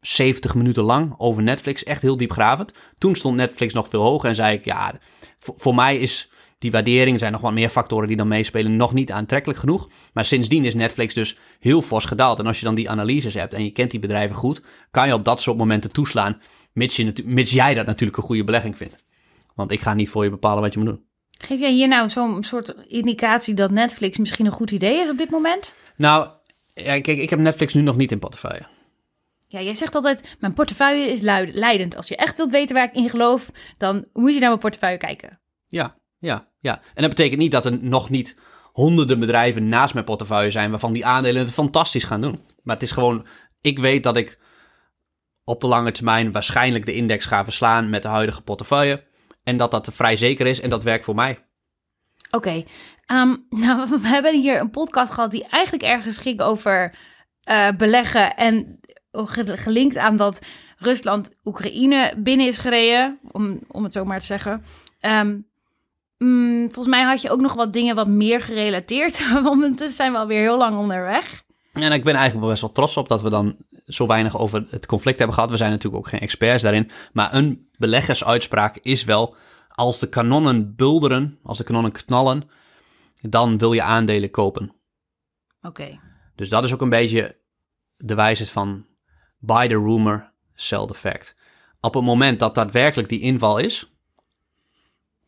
[0.00, 2.72] 70 minuten lang over Netflix, echt heel diepgravend.
[2.98, 4.92] Toen stond Netflix nog veel hoger en zei ik, ja,
[5.38, 8.92] voor mij is die waardering, er zijn nog wat meer factoren die dan meespelen, nog
[8.92, 9.88] niet aantrekkelijk genoeg.
[10.12, 12.38] Maar sindsdien is Netflix dus heel fors gedaald.
[12.38, 15.14] En als je dan die analyses hebt en je kent die bedrijven goed, kan je
[15.14, 16.40] op dat soort momenten toeslaan,
[16.72, 19.04] mits, je, mits jij dat natuurlijk een goede belegging vindt.
[19.54, 21.04] Want ik ga niet voor je bepalen wat je moet doen.
[21.46, 25.18] Geef jij hier nou zo'n soort indicatie dat Netflix misschien een goed idee is op
[25.18, 25.74] dit moment?
[25.96, 26.28] Nou,
[26.74, 28.66] ja, kijk, ik heb Netflix nu nog niet in portefeuille.
[29.48, 31.20] Ja, jij zegt altijd, mijn portefeuille is
[31.52, 31.96] leidend.
[31.96, 34.98] Als je echt wilt weten waar ik in geloof, dan moet je naar mijn portefeuille
[34.98, 35.40] kijken.
[35.66, 36.80] Ja, ja, ja.
[36.94, 38.36] En dat betekent niet dat er nog niet
[38.72, 42.38] honderden bedrijven naast mijn portefeuille zijn waarvan die aandelen het fantastisch gaan doen.
[42.62, 43.26] Maar het is gewoon,
[43.60, 44.38] ik weet dat ik
[45.44, 49.04] op de lange termijn waarschijnlijk de index ga verslaan met de huidige portefeuille.
[49.44, 51.38] En dat dat vrij zeker is en dat werkt voor mij.
[52.30, 52.64] Oké,
[53.06, 56.94] ehm, nou, we hebben hier een podcast gehad die eigenlijk ergens ging over
[57.48, 58.80] uh, beleggen en
[59.44, 60.38] gelinkt aan dat
[60.76, 64.64] Rusland Oekraïne binnen is gereden, om, om het zo maar te zeggen.
[65.00, 65.46] Um,
[66.18, 69.28] mm, volgens mij had je ook nog wat dingen wat meer gerelateerd.
[69.32, 71.42] Want ondertussen zijn we alweer heel lang onderweg.
[71.72, 73.56] En ik ben eigenlijk best wel trots op dat we dan
[73.86, 75.50] zo weinig over het conflict hebben gehad.
[75.50, 76.90] We zijn natuurlijk ook geen experts daarin.
[77.12, 79.36] Maar een beleggersuitspraak is wel:
[79.68, 82.42] als de kanonnen bulderen, als de kanonnen knallen,
[83.20, 84.74] dan wil je aandelen kopen.
[85.62, 86.00] Oké.
[86.34, 87.40] Dus dat is ook een beetje
[87.96, 88.86] de wijsheid van
[89.38, 91.36] buy the rumor, sell the fact.
[91.80, 93.92] Op het moment dat daadwerkelijk die inval is,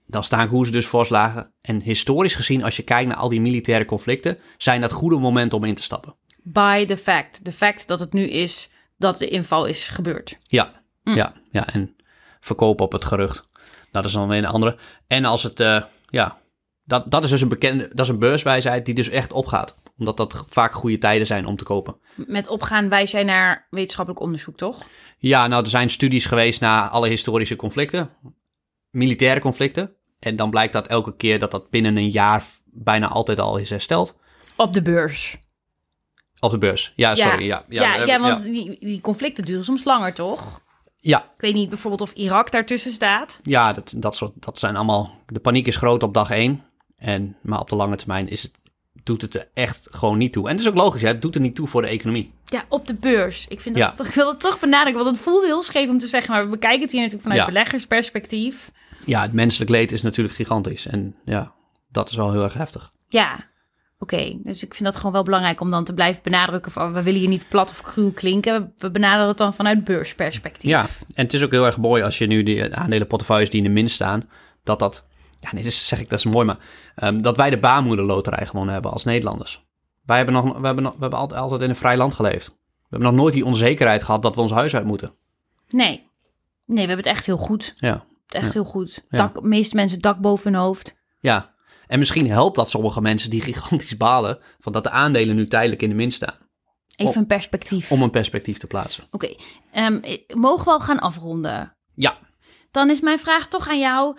[0.07, 1.53] dan staan koersen dus voorslagen.
[1.61, 5.59] En historisch gezien, als je kijkt naar al die militaire conflicten, zijn dat goede momenten
[5.59, 6.17] om in te stappen.
[6.45, 7.45] By the fact.
[7.45, 10.37] De fact dat het nu is dat de inval is gebeurd.
[10.43, 11.15] Ja, mm.
[11.15, 11.67] ja, ja.
[11.67, 11.97] En
[12.41, 13.49] verkopen op het gerucht.
[13.91, 14.77] Dat is dan weer een andere.
[15.07, 16.39] En als het, uh, ja,
[16.85, 19.77] dat, dat is dus een bekende, dat is een beurswijsheid die dus echt opgaat.
[19.99, 21.97] Omdat dat vaak goede tijden zijn om te kopen.
[22.15, 24.89] Met opgaan wijs jij naar wetenschappelijk onderzoek, toch?
[25.19, 28.11] Ja, nou, er zijn studies geweest naar alle historische conflicten.
[28.91, 29.95] Militaire conflicten.
[30.19, 33.71] En dan blijkt dat elke keer dat dat binnen een jaar bijna altijd al is
[33.71, 34.17] hersteld.
[34.57, 35.39] Op de beurs.
[36.45, 37.45] Op de beurs, ja, sorry.
[37.45, 40.61] Ja, ja, ja, ja want Die, die conflicten duren soms langer, toch?
[41.01, 41.19] Ja.
[41.19, 43.39] Ik weet niet bijvoorbeeld of Irak daartussen staat.
[43.43, 45.19] Ja, dat, dat, soort, dat zijn allemaal...
[45.27, 46.65] De paniek is groot op dag één.
[46.97, 48.53] En, maar op de lange termijn is het,
[49.03, 50.49] doet het er echt gewoon niet toe.
[50.49, 51.09] En dat is ook logisch, hè?
[51.09, 52.33] het doet er niet toe voor de economie.
[52.47, 53.47] Ja, op de beurs.
[53.49, 56.07] Ik, vind dat, ik wil het toch benadrukken, want het voelt heel scheef om te
[56.07, 56.33] zeggen...
[56.33, 58.71] maar we bekijken het hier natuurlijk vanuit beleggersperspectief
[59.07, 60.87] ja, het menselijk leed is natuurlijk gigantisch.
[60.87, 61.55] En ja,
[61.89, 62.93] dat is wel heel erg heftig.
[63.09, 63.49] Ja,
[63.99, 64.39] oké.
[64.43, 67.21] Dus ik vind dat gewoon wel belangrijk om dan te blijven benadrukken van we willen
[67.21, 68.73] hier niet plat of cruw klinken.
[68.77, 70.71] We benaderen het dan vanuit beursperspectief.
[70.71, 70.81] Ja,
[71.15, 73.73] en het is ook heel erg mooi als je nu die aandelenportefeuilles die in de
[73.73, 74.29] min staan,
[74.63, 75.07] dat dat,
[75.41, 76.59] ja nee, dus zeg ik dat is mooi, maar
[77.03, 79.65] um, dat wij de baarmoederloterij gewonnen hebben als Nederlanders.
[80.05, 82.47] Wij hebben, nog, we hebben, nog, we hebben altijd, altijd in een vrij land geleefd.
[82.49, 85.15] We hebben nog nooit die onzekerheid gehad dat we ons huis uit moeten.
[85.71, 86.11] Nee,
[86.67, 87.75] nee, we hebben het echt heel goed.
[87.77, 89.05] Ja echt heel goed.
[89.09, 90.97] Dak, meeste mensen dak boven hun hoofd.
[91.21, 91.54] Ja,
[91.87, 94.39] en misschien helpt dat sommige mensen die gigantisch balen...
[94.59, 96.39] van dat de aandelen nu tijdelijk in de min staan.
[96.97, 97.93] Even een perspectief.
[97.93, 99.05] Om een perspectief te plaatsen.
[99.11, 99.35] Oké,
[99.71, 99.87] okay.
[99.87, 100.01] um,
[100.39, 101.77] mogen we al gaan afronden?
[101.95, 102.19] Ja.
[102.71, 104.17] Dan is mijn vraag toch aan jou...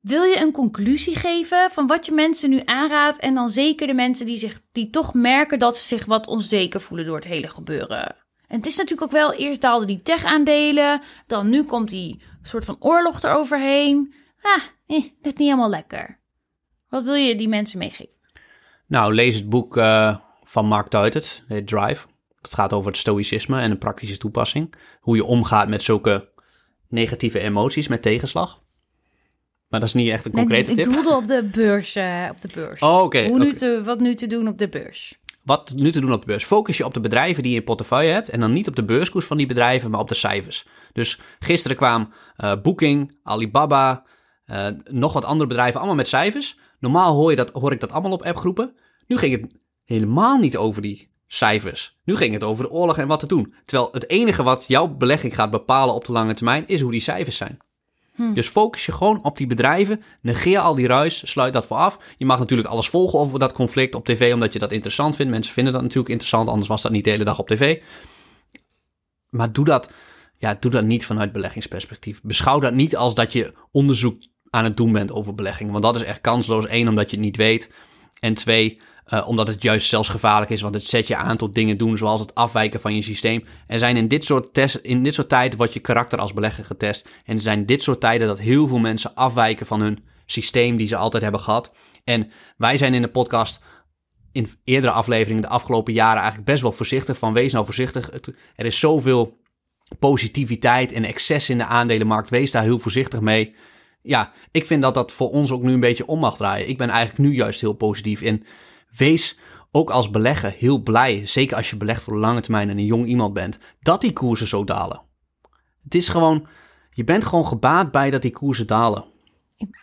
[0.00, 3.18] Wil je een conclusie geven van wat je mensen nu aanraadt...
[3.18, 6.80] en dan zeker de mensen die, zich, die toch merken dat ze zich wat onzeker
[6.80, 8.16] voelen door het hele gebeuren?
[8.46, 11.02] En het is natuurlijk ook wel, eerst daalden die tech-aandelen...
[11.26, 14.14] dan nu komt die soort van oorlog eroverheen.
[14.40, 16.17] Ah, eh, net niet helemaal lekker.
[16.88, 18.14] Wat wil je die mensen meegeven?
[18.86, 22.06] Nou, lees het boek uh, van Mark Tuitert, Drive.
[22.40, 24.74] Het gaat over het stoïcisme en een praktische toepassing.
[25.00, 26.28] Hoe je omgaat met zulke
[26.88, 28.62] negatieve emoties, met tegenslag.
[29.68, 30.86] Maar dat is niet echt een concrete tip.
[30.86, 31.96] Ik doelde op de beurs.
[31.96, 32.80] Uh, op de beurs.
[32.80, 33.26] Oh, oké.
[33.26, 35.18] Hoe nu te, wat nu te doen op de beurs?
[35.48, 36.44] wat nu te doen op de beurs.
[36.44, 38.28] Focus je op de bedrijven die je in portefeuille hebt.
[38.28, 40.66] En dan niet op de beurskoers van die bedrijven, maar op de cijfers.
[40.92, 44.04] Dus gisteren kwam uh, Booking, Alibaba,
[44.46, 46.58] uh, nog wat andere bedrijven, allemaal met cijfers.
[46.78, 48.76] Normaal hoor, je dat, hoor ik dat allemaal op appgroepen.
[49.06, 49.54] Nu ging het
[49.84, 51.96] helemaal niet over die cijfers.
[52.04, 53.54] Nu ging het over de oorlog en wat te doen.
[53.64, 57.00] Terwijl het enige wat jouw belegging gaat bepalen op de lange termijn is hoe die
[57.00, 57.58] cijfers zijn.
[58.14, 58.34] Hm.
[58.34, 60.02] Dus focus je gewoon op die bedrijven.
[60.20, 61.30] Negeer al die ruis.
[61.30, 61.98] Sluit dat voor af.
[62.16, 65.32] Je mag natuurlijk alles volgen over dat conflict op tv, omdat je dat interessant vindt.
[65.32, 67.82] Mensen vinden dat natuurlijk interessant, anders was dat niet de hele dag op tv.
[69.30, 69.90] Maar doe dat.
[70.34, 72.20] ja, doe dat niet vanuit beleggingsperspectief.
[72.22, 75.72] Beschouw dat niet als dat je onderzoek aan het doen bent over beleggingen.
[75.72, 76.68] Want dat is echt kansloos.
[76.68, 77.70] Eén, omdat je het niet weet.
[78.20, 80.60] En twee, uh, omdat het juist zelfs gevaarlijk is.
[80.60, 83.44] Want het zet je aan tot dingen doen zoals het afwijken van je systeem.
[83.66, 86.64] Er zijn in dit soort, test, in dit soort tijden wordt je karakter als belegger
[86.64, 87.08] getest.
[87.24, 90.86] En er zijn dit soort tijden dat heel veel mensen afwijken van hun systeem die
[90.86, 91.72] ze altijd hebben gehad.
[92.04, 93.62] En wij zijn in de podcast
[94.32, 98.10] in eerdere afleveringen de afgelopen jaren eigenlijk best wel voorzichtig van wees nou voorzichtig.
[98.56, 99.40] er is zoveel
[99.98, 102.30] positiviteit en excess in de aandelenmarkt.
[102.30, 103.54] Wees daar heel voorzichtig mee.
[104.00, 106.68] Ja, ik vind dat dat voor ons ook nu een beetje om mag draaien.
[106.68, 108.44] Ik ben eigenlijk nu juist heel positief in.
[108.96, 109.38] Wees
[109.70, 112.84] ook als belegger heel blij, zeker als je belegt voor de lange termijn en een
[112.84, 115.00] jong iemand bent, dat die koersen zo dalen.
[115.84, 116.46] Het is gewoon,
[116.90, 119.04] je bent gewoon gebaat bij dat die koersen dalen.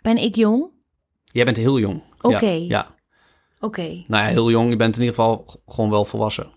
[0.02, 0.66] Ben ik jong?
[1.24, 2.02] Jij bent heel jong.
[2.20, 2.50] Oké.
[2.50, 2.64] Ja.
[2.68, 2.94] ja.
[3.60, 3.82] Oké.
[3.82, 4.70] Nou ja, heel jong.
[4.70, 6.54] Je bent in ieder geval gewoon wel volwassen.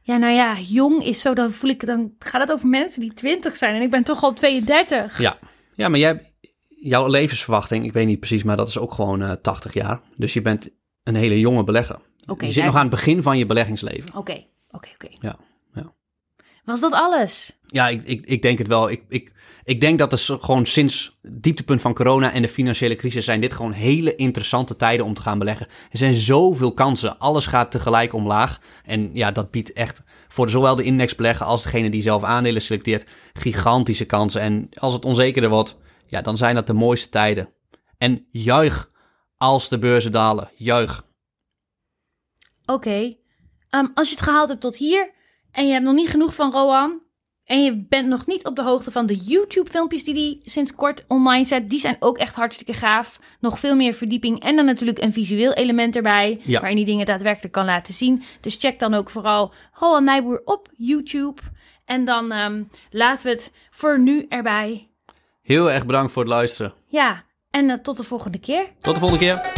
[0.00, 3.14] Ja, nou ja, jong is zo, dan voel ik, dan gaat het over mensen die
[3.14, 5.18] 20 zijn en ik ben toch al 32.
[5.18, 5.38] Ja,
[5.74, 6.33] ja maar jij,
[6.88, 10.00] jouw levensverwachting, ik weet niet precies, maar dat is ook gewoon uh, eh, 80 jaar.
[10.16, 10.70] Dus je bent
[11.02, 11.98] een hele jonge belegger.
[12.38, 14.16] Je zit nog aan het begin van je beleggingsleven.
[14.16, 15.08] Oké, oké, oké.
[15.20, 15.36] Ja,
[15.74, 15.92] ja.
[16.64, 17.58] Was dat alles?
[17.66, 18.90] Ja, ik, ik, ik denk het wel.
[18.90, 19.32] Ik, ik,
[19.64, 23.40] ik denk dat het gewoon sinds het dieptepunt van corona en de financiële crisis zijn
[23.40, 25.66] dit gewoon hele interessante tijden om te gaan beleggen.
[25.90, 27.18] Er zijn zoveel kansen.
[27.18, 28.60] Alles gaat tegelijk omlaag.
[28.84, 33.06] En ja, dat biedt echt voor zowel de indexbelegger als degene die zelf aandelen selecteert
[33.32, 34.40] gigantische kansen.
[34.40, 35.76] En als het onzekerder wordt,
[36.06, 37.52] ja, dan zijn dat de mooiste tijden.
[37.98, 38.90] En juich
[39.36, 40.50] als de beurzen dalen.
[40.56, 41.06] Juich.
[42.66, 43.16] Oké.
[43.68, 45.10] Ehm, als je het gehaald hebt tot hier
[45.50, 47.04] en je hebt nog niet genoeg van Roan,
[47.44, 51.04] en je bent nog niet op de hoogte van de YouTube-filmpjes die hij sinds kort
[51.08, 51.68] online zet.
[51.68, 53.20] Die zijn ook echt hartstikke gaaf.
[53.40, 54.42] Nog veel meer verdieping.
[54.42, 56.38] En dan natuurlijk een visueel element erbij.
[56.42, 56.60] Ja.
[56.60, 58.22] Waarin hij dingen daadwerkelijk kan laten zien.
[58.40, 61.40] Dus check dan ook vooral Rowan Nijboer op YouTube.
[61.84, 64.88] En dan um, laten we het voor nu erbij.
[65.44, 66.74] Heel erg bedankt voor het luisteren.
[66.86, 68.66] Ja, en uh, tot de volgende keer.
[68.80, 69.53] Tot de volgende keer.